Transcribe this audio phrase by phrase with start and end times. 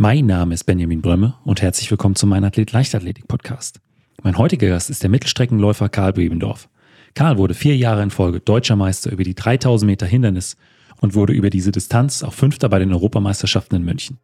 [0.00, 3.80] Mein Name ist Benjamin Brömme und herzlich willkommen zu meinem Athlet Leichtathletik Podcast.
[4.22, 6.68] Mein heutiger Gast ist der Mittelstreckenläufer Karl Bebendorf.
[7.16, 10.56] Karl wurde vier Jahre in Folge deutscher Meister über die 3000 Meter Hindernis
[11.00, 14.18] und wurde über diese Distanz auch Fünfter bei den Europameisterschaften in München.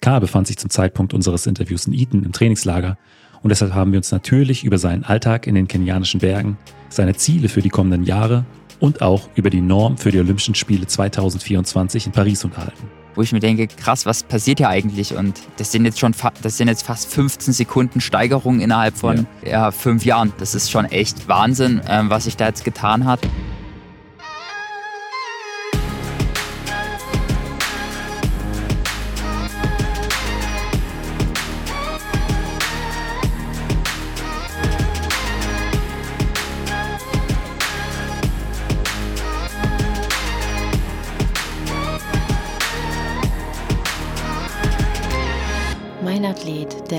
[0.00, 2.96] Karl befand sich zum Zeitpunkt unseres Interviews in Eton im Trainingslager
[3.42, 6.56] und deshalb haben wir uns natürlich über seinen Alltag in den kenianischen Bergen,
[6.88, 8.46] seine Ziele für die kommenden Jahre
[8.80, 13.32] und auch über die Norm für die Olympischen Spiele 2024 in Paris unterhalten wo ich
[13.32, 15.16] mir denke, krass, was passiert hier eigentlich?
[15.16, 19.50] Und das sind jetzt schon das sind jetzt fast 15 Sekunden Steigerung innerhalb von ja.
[19.50, 20.32] ja fünf Jahren.
[20.38, 23.18] Das ist schon echt Wahnsinn, ähm, was sich da jetzt getan hat.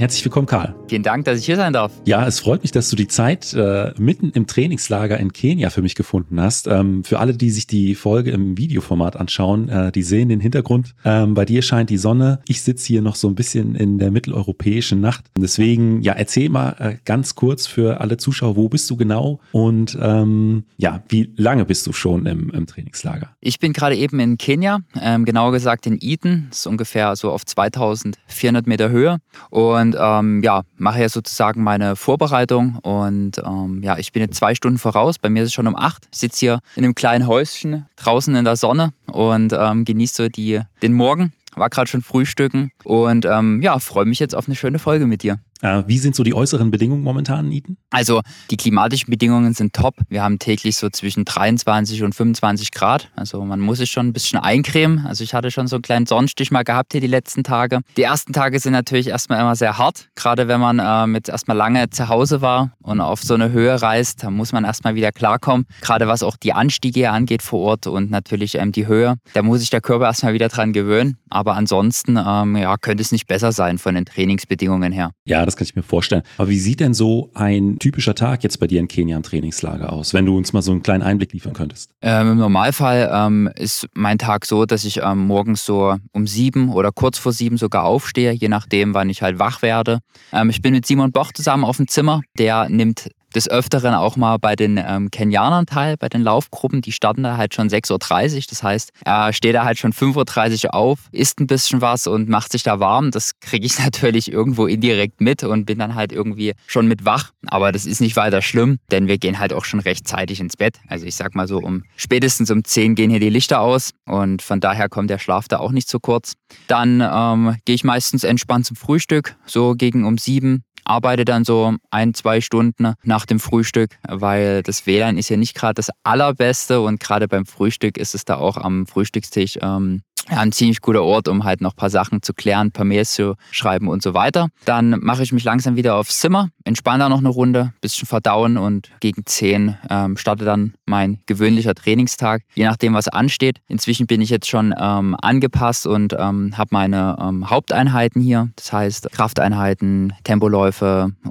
[0.00, 0.74] Herzlich willkommen, Karl.
[0.88, 1.92] Vielen Dank, dass ich hier sein darf.
[2.06, 5.82] Ja, es freut mich, dass du die Zeit äh, mitten im Trainingslager in Kenia für
[5.82, 6.68] mich gefunden hast.
[6.68, 10.94] Ähm, für alle, die sich die Folge im Videoformat anschauen, äh, die sehen den Hintergrund.
[11.04, 12.40] Ähm, bei dir scheint die Sonne.
[12.48, 15.26] Ich sitze hier noch so ein bisschen in der mitteleuropäischen Nacht.
[15.36, 19.98] Deswegen, ja, erzähl mal äh, ganz kurz für alle Zuschauer, wo bist du genau und
[20.00, 23.36] ähm, ja, wie lange bist du schon im, im Trainingslager?
[23.40, 26.46] Ich bin gerade eben in Kenia, ähm, genauer gesagt in Eden.
[26.48, 29.18] Das ist ungefähr so auf 2400 Meter Höhe.
[29.50, 32.78] Und und ähm, ja, mache ja sozusagen meine Vorbereitung.
[32.82, 35.18] Und ähm, ja, ich bin jetzt zwei Stunden voraus.
[35.18, 36.06] Bei mir ist es schon um acht.
[36.12, 40.28] Ich sitze hier in einem kleinen Häuschen draußen in der Sonne und ähm, genieße so
[40.28, 41.32] die, den Morgen.
[41.56, 45.24] War gerade schon frühstücken und ähm, ja, freue mich jetzt auf eine schöne Folge mit
[45.24, 45.40] dir.
[45.62, 47.76] Äh, wie sind so die äußeren Bedingungen momentan in Eden?
[47.90, 49.96] Also die klimatischen Bedingungen sind top.
[50.08, 53.10] Wir haben täglich so zwischen 23 und 25 Grad.
[53.16, 55.06] Also man muss sich schon ein bisschen eincremen.
[55.06, 57.80] Also ich hatte schon so einen kleinen Sonnenstich mal gehabt hier die letzten Tage.
[57.96, 60.08] Die ersten Tage sind natürlich erstmal immer sehr hart.
[60.14, 63.80] Gerade wenn man ähm, jetzt erstmal lange zu Hause war und auf so eine Höhe
[63.80, 65.66] reist, dann muss man erstmal wieder klarkommen.
[65.80, 69.16] Gerade was auch die Anstiege angeht vor Ort und natürlich ähm, die Höhe.
[69.34, 71.18] Da muss sich der Körper erstmal wieder dran gewöhnen.
[71.28, 75.12] Aber ansonsten ähm, ja, könnte es nicht besser sein von den Trainingsbedingungen her.
[75.24, 76.22] Ja, das kann ich mir vorstellen.
[76.38, 79.92] Aber wie sieht denn so ein typischer Tag jetzt bei dir in Kenia im Trainingslager
[79.92, 81.90] aus, wenn du uns mal so einen kleinen Einblick liefern könntest?
[82.02, 86.70] Ähm, Im Normalfall ähm, ist mein Tag so, dass ich ähm, morgens so um sieben
[86.70, 90.00] oder kurz vor sieben sogar aufstehe, je nachdem, wann ich halt wach werde.
[90.32, 92.22] Ähm, ich bin mit Simon Boch zusammen auf dem Zimmer.
[92.38, 96.82] Der nimmt des Öfteren auch mal bei den ähm, Kenianern teil, bei den Laufgruppen.
[96.82, 98.42] Die starten da halt schon 6.30 Uhr.
[98.48, 102.28] Das heißt, er steht da halt schon 5.30 Uhr auf, isst ein bisschen was und
[102.28, 103.10] macht sich da warm.
[103.10, 107.30] Das kriege ich natürlich irgendwo indirekt mit und bin dann halt irgendwie schon mit wach.
[107.46, 110.78] Aber das ist nicht weiter schlimm, denn wir gehen halt auch schon rechtzeitig ins Bett.
[110.88, 114.42] Also ich sag mal so, um spätestens um 10 gehen hier die Lichter aus und
[114.42, 116.34] von daher kommt der Schlaf da auch nicht zu kurz.
[116.66, 121.76] Dann ähm, gehe ich meistens entspannt zum Frühstück, so gegen um 7 arbeite dann so
[121.90, 126.80] ein, zwei Stunden nach dem Frühstück, weil das WLAN ist ja nicht gerade das allerbeste
[126.80, 131.28] und gerade beim Frühstück ist es da auch am Frühstückstisch ähm, ein ziemlich guter Ort,
[131.28, 134.14] um halt noch ein paar Sachen zu klären, ein paar Mails zu schreiben und so
[134.14, 134.48] weiter.
[134.64, 138.56] Dann mache ich mich langsam wieder aufs Zimmer, entspanne da noch eine Runde, bisschen verdauen
[138.56, 143.60] und gegen 10 ähm, starte dann mein gewöhnlicher Trainingstag, je nachdem, was ansteht.
[143.68, 148.72] Inzwischen bin ich jetzt schon ähm, angepasst und ähm, habe meine ähm, Haupteinheiten hier, das
[148.72, 150.79] heißt Krafteinheiten, Tempoläufe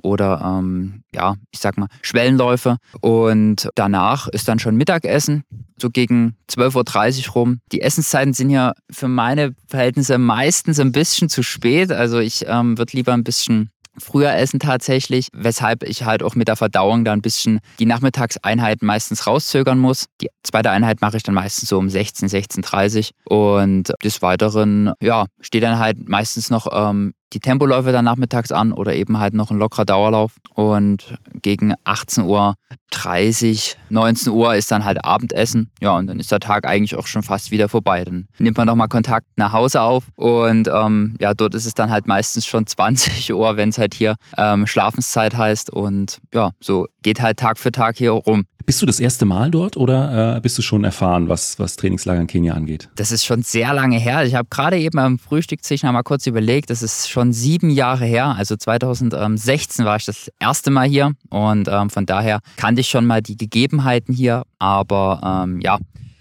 [0.04, 2.78] oder ähm, ja, ich sag mal Schwellenläufe.
[3.02, 5.44] Und danach ist dann schon Mittagessen
[5.78, 7.60] so gegen 12.30 Uhr rum.
[7.72, 11.92] Die Essenszeiten sind ja für meine Verhältnisse meistens ein bisschen zu spät.
[11.92, 16.48] Also ich ähm, würde lieber ein bisschen früher essen tatsächlich, weshalb ich halt auch mit
[16.48, 20.06] der Verdauung da ein bisschen die Nachmittagseinheit meistens rauszögern muss.
[20.22, 24.94] Die zweite Einheit mache ich dann meistens so um 16, 16.30 Uhr und des Weiteren,
[25.02, 29.34] ja, steht dann halt meistens noch ähm, die Tempoläufe dann nachmittags an oder eben halt
[29.34, 30.34] noch ein lockerer Dauerlauf.
[30.54, 32.56] Und gegen 18 Uhr
[32.92, 35.72] 30, 19 Uhr ist dann halt Abendessen.
[35.80, 38.04] Ja, und dann ist der Tag eigentlich auch schon fast wieder vorbei.
[38.04, 41.92] Dann nimmt man nochmal Kontakt nach Hause auf und ähm, ja, dort ist es dann
[41.92, 45.70] halt meistens schon 20 Uhr, wenn es halt hier ähm, Schlafenszeit heißt.
[45.70, 48.46] Und ja, so geht halt Tag für Tag hier rum.
[48.66, 52.22] Bist du das erste Mal dort oder äh, bist du schon erfahren, was, was Trainingslager
[52.22, 52.90] in Kenia angeht?
[52.96, 54.26] Das ist schon sehr lange her.
[54.26, 58.06] Ich habe gerade eben am Frühstückstisch noch mal kurz überlegt, das ist schon sieben Jahre
[58.06, 58.36] her.
[58.38, 63.06] Also 2016 war ich das erste Mal hier und ähm, von daher kannte ich schon
[63.06, 64.44] mal die Gegebenheiten hier.
[64.60, 65.80] Aber ähm, ja,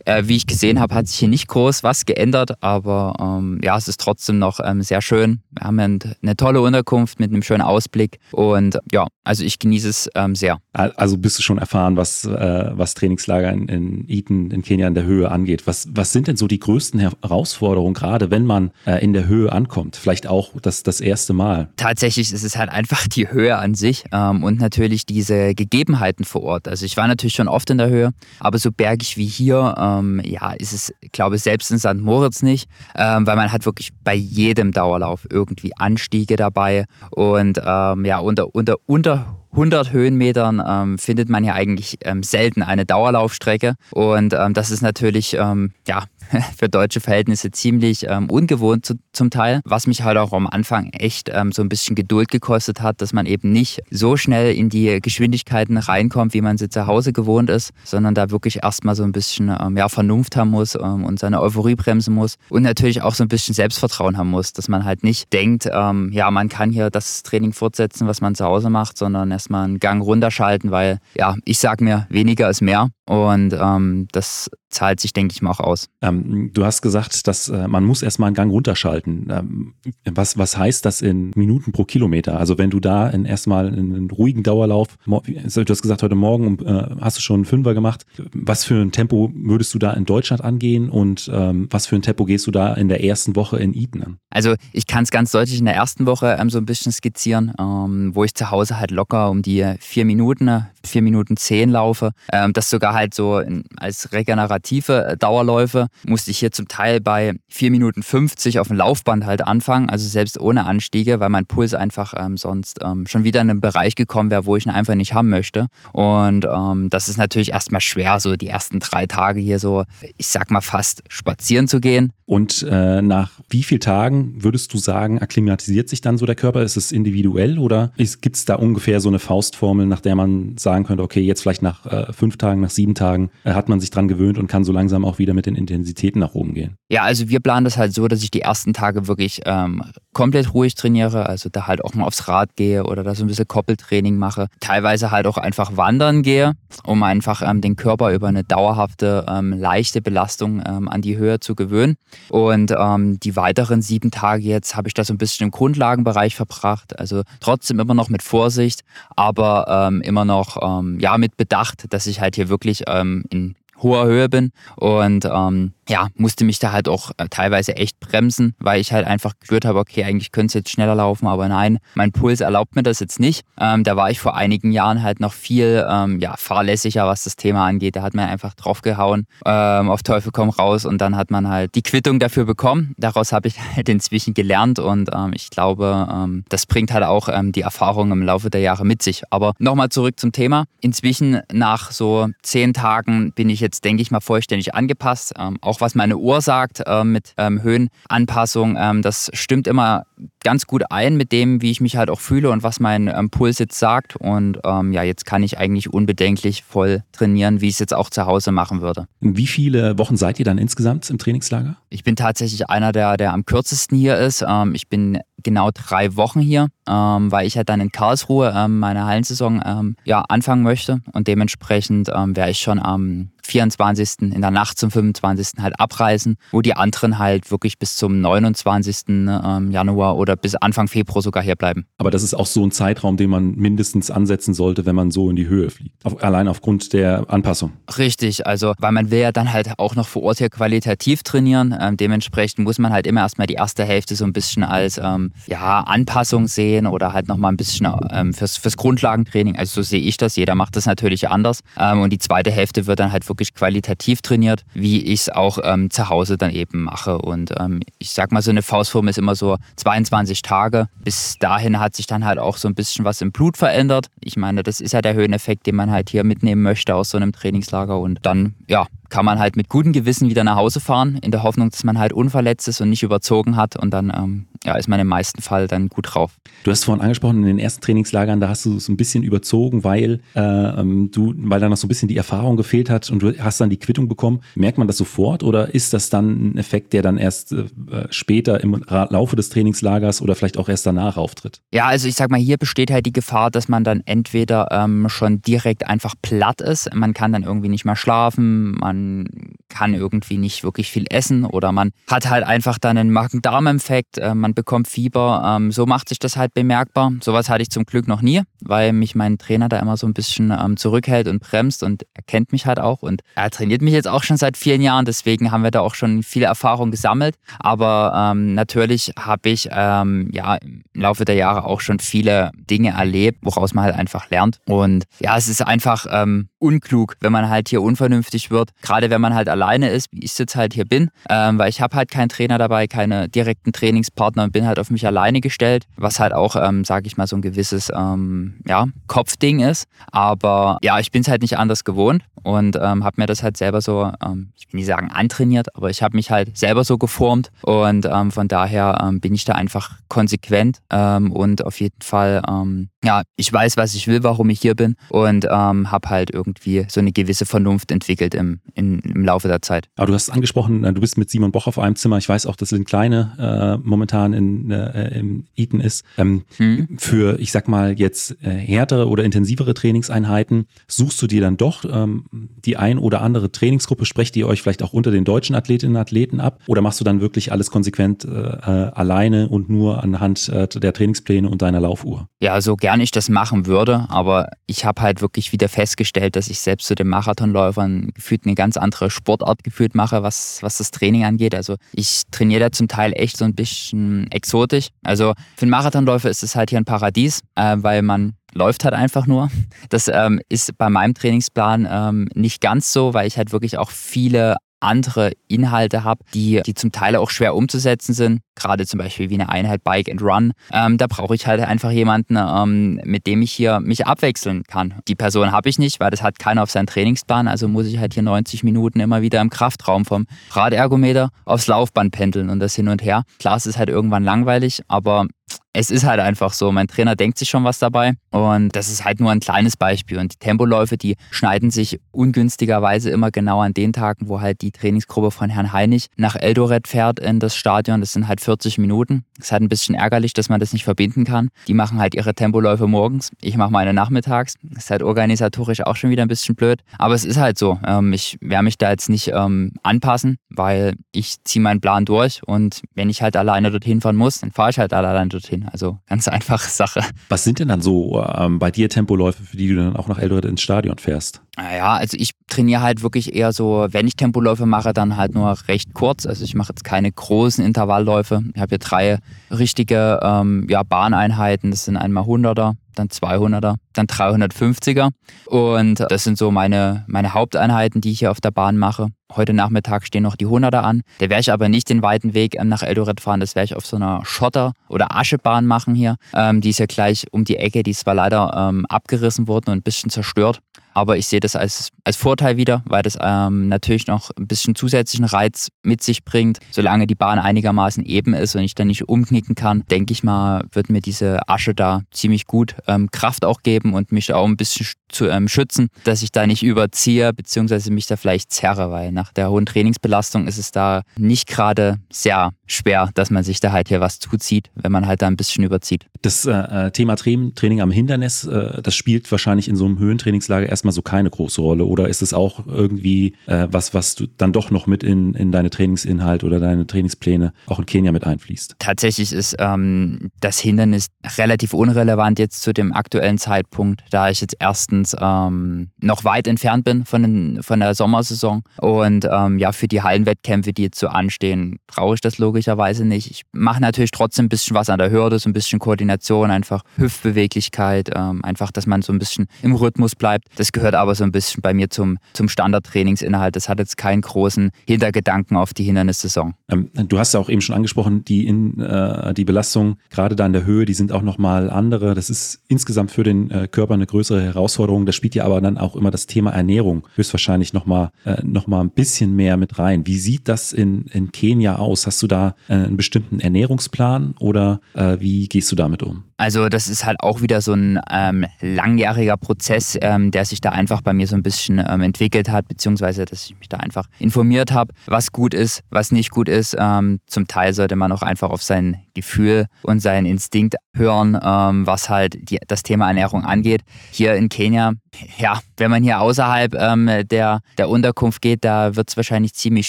[0.08, 3.76] äh, wie ich gesehen habe, hat sich hier nicht groß was geändert, aber ähm, ja,
[3.76, 5.40] es ist trotzdem noch ähm, sehr schön.
[5.50, 10.10] Wir haben eine tolle Unterkunft mit einem schönen Ausblick und ja, also ich genieße es
[10.14, 10.58] ähm, sehr.
[10.72, 14.94] Also bist du schon erfahren, was, äh, was Trainingslager in, in Eton in Kenia in
[14.94, 15.66] der Höhe angeht.
[15.66, 19.52] Was, was sind denn so die größten Herausforderungen, gerade wenn man äh, in der Höhe
[19.52, 19.96] ankommt?
[19.96, 21.68] Vielleicht auch das, das erste Mal.
[21.76, 26.42] Tatsächlich ist es halt einfach die Höhe an sich ähm, und natürlich diese Gegebenheiten vor
[26.42, 26.68] Ort.
[26.68, 30.20] Also ich war natürlich schon oft in der Höhe, aber so bergig wie hier, ähm,
[30.24, 31.94] ja, ist es, glaube ich, selbst in St.
[31.94, 38.04] Moritz nicht, ähm, weil man hat wirklich bei jedem Dauerlauf irgendwie Anstiege dabei und ähm,
[38.04, 43.74] ja, unter, unter, unter 100 Höhenmetern ähm, findet man ja eigentlich ähm, selten eine Dauerlaufstrecke.
[43.90, 46.04] Und ähm, das ist natürlich ähm, ja,
[46.56, 50.90] für deutsche Verhältnisse ziemlich ähm, ungewohnt zu, zum Teil, was mich halt auch am Anfang
[50.92, 54.68] echt ähm, so ein bisschen Geduld gekostet hat, dass man eben nicht so schnell in
[54.68, 59.02] die Geschwindigkeiten reinkommt, wie man sie zu Hause gewohnt ist, sondern da wirklich erstmal so
[59.02, 63.02] ein bisschen ähm, ja, Vernunft haben muss ähm, und seine Euphorie bremsen muss und natürlich
[63.02, 66.48] auch so ein bisschen Selbstvertrauen haben muss, dass man halt nicht denkt, ähm, ja, man
[66.48, 70.70] kann hier das Training fortsetzen, was man zu Hause macht, sondern erstmal einen Gang runterschalten,
[70.70, 72.88] weil ja, ich sag mir, weniger ist mehr.
[73.06, 75.88] Und ähm, das zahlt sich, denke ich mal, auch aus.
[76.02, 79.28] Ähm, du hast gesagt, dass äh, man muss erstmal einen Gang runterschalten.
[79.30, 79.74] Ähm,
[80.04, 82.38] was, was heißt das in Minuten pro Kilometer?
[82.38, 86.58] Also wenn du da in erstmal in einen ruhigen Dauerlauf, du hast gesagt, heute Morgen
[86.64, 88.04] äh, hast du schon einen Fünfer gemacht.
[88.32, 92.02] Was für ein Tempo würdest du da in Deutschland angehen und ähm, was für ein
[92.02, 94.18] Tempo gehst du da in der ersten Woche in Eton an?
[94.30, 97.52] Also ich kann es ganz deutlich in der ersten Woche ähm, so ein bisschen skizzieren,
[97.58, 102.12] ähm, wo ich zu Hause halt locker um die vier Minuten, vier Minuten zehn laufe.
[102.32, 104.12] Ähm, das sogar halt so in, als
[104.58, 109.26] regenerative äh, Dauerläufe musste ich hier zum Teil bei 4 Minuten 50 auf dem Laufband
[109.26, 113.40] halt anfangen, also selbst ohne Anstiege, weil mein Puls einfach ähm, sonst ähm, schon wieder
[113.40, 115.66] in einen Bereich gekommen wäre, wo ich ihn einfach nicht haben möchte.
[115.92, 119.84] Und ähm, das ist natürlich erstmal schwer, so die ersten drei Tage hier so,
[120.16, 122.12] ich sag mal fast spazieren zu gehen.
[122.28, 126.62] Und äh, nach wie vielen Tagen würdest du sagen, akklimatisiert sich dann so der Körper?
[126.62, 130.84] Ist es individuell oder gibt es da ungefähr so eine Faustformel, nach der man sagen
[130.84, 133.90] könnte, okay, jetzt vielleicht nach äh, fünf Tagen, nach sieben Tagen äh, hat man sich
[133.90, 136.76] dran gewöhnt und kann so langsam auch wieder mit den Intensitäten nach oben gehen?
[136.90, 140.54] Ja, also wir planen das halt so, dass ich die ersten Tage wirklich ähm, komplett
[140.54, 143.46] ruhig trainiere, also da halt auch mal aufs Rad gehe oder da so ein bisschen
[143.46, 144.48] Koppeltraining mache.
[144.60, 146.54] Teilweise halt auch einfach wandern gehe,
[146.84, 151.40] um einfach ähm, den Körper über eine dauerhafte, ähm, leichte Belastung ähm, an die Höhe
[151.40, 151.96] zu gewöhnen.
[152.30, 156.34] Und ähm, die weiteren sieben Tage jetzt habe ich da so ein bisschen im Grundlagenbereich
[156.34, 158.82] verbracht, also trotzdem immer noch mit Vorsicht,
[159.14, 160.58] aber ähm, immer noch
[160.98, 166.08] ja mit Bedacht, dass ich halt hier wirklich in hoher Höhe bin und ähm, ja,
[166.16, 169.78] musste mich da halt auch äh, teilweise echt bremsen, weil ich halt einfach gespürt habe,
[169.78, 173.20] okay, eigentlich könnte es jetzt schneller laufen, aber nein, mein Puls erlaubt mir das jetzt
[173.20, 173.44] nicht.
[173.58, 177.36] Ähm, da war ich vor einigen Jahren halt noch viel ähm, ja, fahrlässiger, was das
[177.36, 177.96] Thema angeht.
[177.96, 181.74] Da hat man einfach draufgehauen, ähm, auf Teufel komm raus und dann hat man halt
[181.74, 182.94] die Quittung dafür bekommen.
[182.98, 187.28] Daraus habe ich halt inzwischen gelernt und ähm, ich glaube, ähm, das bringt halt auch
[187.28, 189.22] ähm, die Erfahrung im Laufe der Jahre mit sich.
[189.30, 190.64] Aber nochmal zurück zum Thema.
[190.80, 195.34] Inzwischen nach so zehn Tagen bin ich jetzt, denke ich mal, vollständig angepasst.
[195.38, 200.04] auch auch was meine Uhr sagt äh, mit ähm, Höhenanpassung, ähm, das stimmt immer
[200.42, 203.30] ganz gut ein mit dem, wie ich mich halt auch fühle und was mein ähm,
[203.30, 204.16] Puls jetzt sagt.
[204.16, 208.10] Und ähm, ja, jetzt kann ich eigentlich unbedenklich voll trainieren, wie ich es jetzt auch
[208.10, 209.06] zu Hause machen würde.
[209.20, 211.76] Wie viele Wochen seid ihr dann insgesamt im Trainingslager?
[211.90, 214.44] Ich bin tatsächlich einer, der, der am kürzesten hier ist.
[214.46, 218.78] Ähm, ich bin genau drei Wochen hier, ähm, weil ich halt dann in Karlsruhe ähm,
[218.78, 221.00] meine Hallensaison ähm, ja, anfangen möchte.
[221.12, 224.32] Und dementsprechend wäre ich schon am 24.
[224.32, 225.62] in der Nacht zum 25.
[225.62, 229.08] halt abreisen, wo die anderen halt wirklich bis zum 29.
[229.08, 229.70] Ähm,
[230.08, 231.86] Januar oder bis Anfang Februar sogar hier bleiben.
[231.98, 235.30] Aber das ist auch so ein Zeitraum, den man mindestens ansetzen sollte, wenn man so
[235.30, 236.04] in die Höhe fliegt.
[236.04, 237.72] Auf, allein aufgrund der Anpassung.
[237.96, 241.74] Richtig, also weil man will ja dann halt auch noch vor Ort hier qualitativ trainieren.
[241.78, 245.32] Ähm, dementsprechend muss man halt immer erstmal die erste Hälfte so ein bisschen als ähm,
[245.46, 249.56] ja, Anpassung sehen oder halt nochmal ein bisschen ähm, fürs, fürs Grundlagentraining.
[249.56, 250.36] Also so sehe ich das.
[250.36, 251.60] Jeder macht das natürlich anders.
[251.78, 255.58] Ähm, und die zweite Hälfte wird dann halt wirklich qualitativ trainiert, wie ich es auch
[255.62, 257.18] ähm, zu Hause dann eben mache.
[257.18, 259.56] Und ähm, ich sag mal, so eine Faustform ist immer so
[260.04, 260.88] 22 Tage.
[261.02, 264.08] Bis dahin hat sich dann halt auch so ein bisschen was im Blut verändert.
[264.20, 267.16] Ich meine, das ist ja der Höheneffekt, den man halt hier mitnehmen möchte aus so
[267.16, 267.98] einem Trainingslager.
[267.98, 271.42] Und dann, ja, kann man halt mit gutem Gewissen wieder nach Hause fahren, in der
[271.42, 274.88] Hoffnung, dass man halt unverletzt ist und nicht überzogen hat und dann ähm, ja, ist
[274.88, 276.32] man im meisten Fall dann gut drauf.
[276.64, 279.84] Du hast vorhin angesprochen, in den ersten Trainingslagern, da hast du es ein bisschen überzogen,
[279.84, 283.22] weil äh, ähm, du, weil da noch so ein bisschen die Erfahrung gefehlt hat und
[283.22, 284.40] du hast dann die Quittung bekommen.
[284.54, 287.66] Merkt man das sofort oder ist das dann ein Effekt, der dann erst äh,
[288.10, 291.60] später im Laufe des Trainingslagers oder vielleicht auch erst danach auftritt?
[291.72, 295.08] Ja, also ich sag mal, hier besteht halt die Gefahr, dass man dann entweder ähm,
[295.08, 299.94] schon direkt einfach platt ist, man kann dann irgendwie nicht mehr schlafen, man dann kann
[299.94, 304.54] irgendwie nicht wirklich viel essen oder man hat halt einfach dann einen Magen-Darm-Infekt, äh, man
[304.54, 305.56] bekommt Fieber.
[305.56, 307.12] Ähm, so macht sich das halt bemerkbar.
[307.20, 310.14] Sowas hatte ich zum Glück noch nie, weil mich mein Trainer da immer so ein
[310.14, 313.94] bisschen ähm, zurückhält und bremst und er kennt mich halt auch und er trainiert mich
[313.94, 317.36] jetzt auch schon seit vielen Jahren, deswegen haben wir da auch schon viele Erfahrungen gesammelt.
[317.58, 322.90] Aber ähm, natürlich habe ich ähm, ja im Laufe der Jahre auch schon viele Dinge
[322.90, 324.60] erlebt, woraus man halt einfach lernt.
[324.66, 328.70] Und ja, es ist einfach ähm, unklug, wenn man halt hier unvernünftig wird.
[328.82, 331.80] Gerade wenn man halt alleine ist, wie ich jetzt halt hier bin, ähm, weil ich
[331.80, 335.84] habe halt keinen Trainer dabei, keine direkten Trainingspartner und bin halt auf mich alleine gestellt,
[335.96, 339.86] was halt auch, ähm, sage ich mal, so ein gewisses ähm, ja, Kopfding ist.
[340.12, 343.56] Aber ja, ich bin es halt nicht anders gewohnt und ähm, habe mir das halt
[343.56, 346.98] selber so, ähm, ich will nicht sagen antrainiert, aber ich habe mich halt selber so
[346.98, 352.02] geformt und ähm, von daher ähm, bin ich da einfach konsequent ähm, und auf jeden
[352.02, 356.30] Fall, ähm, ja, ich weiß, was ich will, warum ich hier bin und habe halt
[356.30, 359.88] irgendwie so eine gewisse Vernunft entwickelt im, in, im Laufe der Zeit.
[359.96, 362.18] Aber du hast angesprochen, äh, du bist mit Simon Boch auf einem Zimmer.
[362.18, 366.04] Ich weiß auch, dass Lynn Kleine äh, momentan in, äh, im Eton ist.
[366.16, 366.88] Ähm, hm.
[366.98, 371.84] Für, ich sag mal, jetzt äh, härtere oder intensivere Trainingseinheiten suchst du dir dann doch
[372.32, 374.04] die ein oder andere Trainingsgruppe?
[374.04, 376.60] Sprecht ihr euch vielleicht auch unter den deutschen Athletinnen und Athleten ab?
[376.66, 380.92] Oder machst du dann wirklich alles konsequent äh, äh alleine und nur anhand äh, der
[380.92, 382.28] Trainingspläne und deiner Laufuhr?
[382.40, 386.48] Ja, so gern ich das machen würde, aber ich habe halt wirklich wieder festgestellt, dass
[386.48, 390.90] ich selbst zu den Marathonläufern gefühlt eine ganz andere Sportart gefühlt mache, was, was das
[390.90, 391.54] Training angeht.
[391.54, 394.88] Also ich trainiere da zum Teil echt so ein bisschen exotisch.
[395.02, 398.94] Also für einen Marathonläufer ist es halt hier ein Paradies, äh, weil man läuft halt
[398.94, 399.50] einfach nur.
[399.88, 403.90] Das ähm, ist bei meinem Trainingsplan ähm, nicht ganz so, weil ich halt wirklich auch
[403.90, 409.30] viele andere Inhalte habe, die, die zum Teil auch schwer umzusetzen sind, gerade zum Beispiel
[409.30, 410.52] wie eine Einheit Bike and Run.
[410.72, 414.94] Ähm, da brauche ich halt einfach jemanden, ähm, mit dem ich hier mich abwechseln kann.
[415.08, 417.98] Die Person habe ich nicht, weil das hat keiner auf seinen Trainingsplan, also muss ich
[417.98, 422.74] halt hier 90 Minuten immer wieder im Kraftraum vom Radergometer aufs Laufband pendeln und das
[422.74, 423.24] hin und her.
[423.38, 425.26] Klar, es ist halt irgendwann langweilig, aber
[425.72, 426.72] es ist halt einfach so.
[426.72, 430.18] Mein Trainer denkt sich schon was dabei und das ist halt nur ein kleines Beispiel.
[430.18, 434.72] Und die Tempoläufe, die schneiden sich ungünstigerweise immer genau an den Tagen, wo halt die
[434.72, 438.00] Trainingsgruppe von Herrn Heinig nach Eldoret fährt in das Stadion.
[438.00, 439.24] Das sind halt 40 Minuten.
[439.38, 441.50] Ist halt ein bisschen ärgerlich, dass man das nicht verbinden kann.
[441.68, 443.30] Die machen halt ihre Tempoläufe morgens.
[443.40, 444.54] Ich mache meine nachmittags.
[444.76, 446.82] Ist halt organisatorisch auch schon wieder ein bisschen blöd.
[446.98, 447.78] Aber es ist halt so.
[447.86, 452.42] Ähm, ich werde mich da jetzt nicht ähm, anpassen, weil ich ziehe meinen Plan durch
[452.46, 455.57] und wenn ich halt alleine dorthin fahren muss, dann fahre ich halt alleine dorthin.
[455.64, 457.00] Also ganz einfache Sache.
[457.28, 460.18] Was sind denn dann so ähm, bei dir Tempoläufe, für die du dann auch nach
[460.18, 461.42] Eldoret ins Stadion fährst?
[461.56, 465.56] Naja, also ich trainiere halt wirklich eher so, wenn ich Tempoläufe mache, dann halt nur
[465.66, 466.24] recht kurz.
[466.26, 468.42] Also ich mache jetzt keine großen Intervallläufe.
[468.54, 469.18] Ich habe hier drei
[469.50, 471.70] richtige ähm, ja, Bahneinheiten.
[471.70, 475.10] Das sind einmal 100er, dann 200er, dann 350er.
[475.46, 479.08] Und das sind so meine, meine Haupteinheiten, die ich hier auf der Bahn mache.
[479.34, 481.02] Heute Nachmittag stehen noch die 100er an.
[481.18, 483.40] Da werde ich aber nicht den weiten Weg ähm, nach Eldoret fahren.
[483.40, 486.16] Das werde ich auf so einer Schotter- oder Aschebahn machen hier.
[486.34, 487.82] Ähm, die ist ja gleich um die Ecke.
[487.82, 490.60] Die ist zwar leider ähm, abgerissen worden und ein bisschen zerstört.
[490.98, 494.74] Aber ich sehe das als, als Vorteil wieder, weil das ähm, natürlich noch ein bisschen
[494.74, 496.58] zusätzlichen Reiz mit sich bringt.
[496.72, 500.64] Solange die Bahn einigermaßen eben ist und ich dann nicht umknicken kann, denke ich mal,
[500.72, 504.56] wird mir diese Asche da ziemlich gut ähm, Kraft auch geben und mich auch ein
[504.56, 509.12] bisschen zu ähm, schützen, dass ich da nicht überziehe, beziehungsweise mich da vielleicht zerre, weil
[509.12, 513.72] nach der hohen Trainingsbelastung ist es da nicht gerade sehr schwer, dass man sich da
[513.72, 516.06] halt hier was zuzieht, wenn man halt da ein bisschen überzieht.
[516.22, 520.68] Das äh, äh Thema Training am Hindernis, äh, das spielt wahrscheinlich in so einem Höhentrainingslager
[520.68, 524.52] erstmal so keine große Rolle oder ist es auch irgendwie äh, was, was du dann
[524.52, 528.76] doch noch mit in, in deine Trainingsinhalt oder deine Trainingspläne auch in Kenia mit einfließt?
[528.78, 534.56] Tatsächlich ist ähm, das Hindernis relativ unrelevant jetzt zu dem aktuellen Zeitpunkt, da ich jetzt
[534.58, 539.88] erstens ähm, noch weit entfernt bin von, den, von der Sommersaison und ähm, ja, für
[539.88, 543.30] die Hallenwettkämpfe, die jetzt so anstehen, brauche ich das logisch logischerweise nicht.
[543.30, 546.82] Ich mache natürlich trotzdem ein bisschen was an der Hürde, so ein bisschen Koordination, einfach
[546.96, 550.48] Hüftbeweglichkeit, ähm, einfach, dass man so ein bisschen im Rhythmus bleibt.
[550.56, 553.56] Das gehört aber so ein bisschen bei mir zum, zum Standardtrainingsinhalt.
[553.56, 556.54] Das hat jetzt keinen großen Hintergedanken auf die Hindernissaison.
[556.70, 560.46] Ähm, du hast ja auch eben schon angesprochen, die, in, äh, die Belastung, gerade da
[560.46, 562.14] in der Höhe, die sind auch nochmal andere.
[562.14, 565.06] Das ist insgesamt für den äh, Körper eine größere Herausforderung.
[565.06, 568.90] Da spielt ja aber dann auch immer das Thema Ernährung höchstwahrscheinlich nochmal äh, noch ein
[568.90, 570.06] bisschen mehr mit rein.
[570.06, 572.06] Wie sieht das in, in Kenia aus?
[572.06, 576.27] Hast du da äh, einen bestimmten Ernährungsplan oder äh, wie gehst du damit um?
[576.38, 580.70] Also das ist halt auch wieder so ein ähm, langjähriger Prozess, ähm, der sich da
[580.70, 584.06] einfach bei mir so ein bisschen ähm, entwickelt hat, beziehungsweise dass ich mich da einfach
[584.20, 586.76] informiert habe, was gut ist, was nicht gut ist.
[586.78, 591.88] Ähm, zum Teil sollte man auch einfach auf sein Gefühl und seinen Instinkt hören, ähm,
[591.88, 593.82] was halt die, das Thema Ernährung angeht.
[594.12, 594.92] Hier in Kenia,
[595.38, 599.88] ja, wenn man hier außerhalb ähm, der, der Unterkunft geht, da wird es wahrscheinlich ziemlich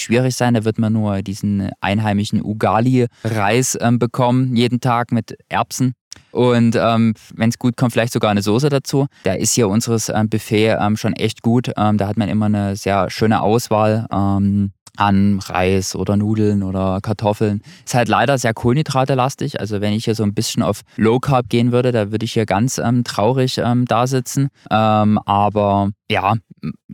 [0.00, 0.54] schwierig sein.
[0.54, 5.94] Da wird man nur diesen einheimischen Ugali-Reis ähm, bekommen, jeden Tag mit Erbsen.
[6.32, 9.06] Und ähm, wenn es gut kommt, vielleicht sogar eine Soße dazu.
[9.24, 11.72] Da ist hier unseres ähm, Buffet ähm, schon echt gut.
[11.76, 17.00] Ähm, da hat man immer eine sehr schöne Auswahl ähm, an Reis oder Nudeln oder
[17.00, 17.62] Kartoffeln.
[17.84, 19.58] Ist halt leider sehr kohlenhydratelastig.
[19.60, 22.32] Also wenn ich hier so ein bisschen auf Low Carb gehen würde, da würde ich
[22.32, 24.48] hier ganz ähm, traurig ähm, da sitzen.
[24.70, 26.34] Ähm, aber ja,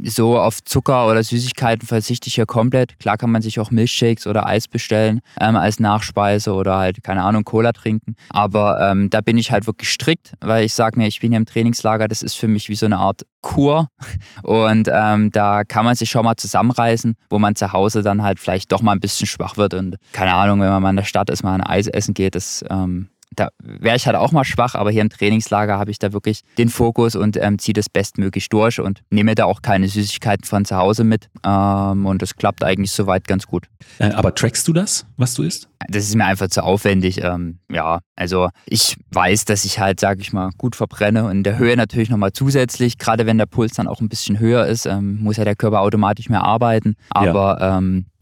[0.04, 2.98] so auf Zucker oder Süßigkeiten verzichte ich hier komplett.
[2.98, 7.22] Klar kann man sich auch Milchshakes oder Eis bestellen ähm, als Nachspeise oder halt, keine
[7.22, 8.16] Ahnung, Cola trinken.
[8.30, 11.38] Aber ähm, da bin ich halt wirklich strikt, weil ich sage mir, ich bin hier
[11.38, 13.88] im Trainingslager, das ist für mich wie so eine Art Kur.
[14.42, 18.40] Und ähm, da kann man sich schon mal zusammenreißen, wo man zu Hause dann halt
[18.40, 19.74] vielleicht doch mal ein bisschen schwach wird.
[19.74, 22.34] Und keine Ahnung, wenn man mal in der Stadt ist, mal ein Eis essen geht,
[22.34, 25.98] das ähm, da wäre ich halt auch mal schwach, aber hier im Trainingslager habe ich
[25.98, 29.88] da wirklich den Fokus und ähm, ziehe das bestmöglich durch und nehme da auch keine
[29.88, 31.28] Süßigkeiten von zu Hause mit.
[31.44, 33.66] Ähm, und das klappt eigentlich soweit ganz gut.
[33.98, 35.68] Äh, aber trackst du das, was du isst?
[35.88, 37.22] Das ist mir einfach zu aufwendig.
[37.22, 41.42] Ähm, ja, also ich weiß, dass ich halt, sage ich mal, gut verbrenne und in
[41.42, 42.98] der Höhe natürlich nochmal zusätzlich.
[42.98, 45.80] Gerade wenn der Puls dann auch ein bisschen höher ist, ähm, muss ja der Körper
[45.80, 46.96] automatisch mehr arbeiten.
[47.10, 47.78] Aber ja.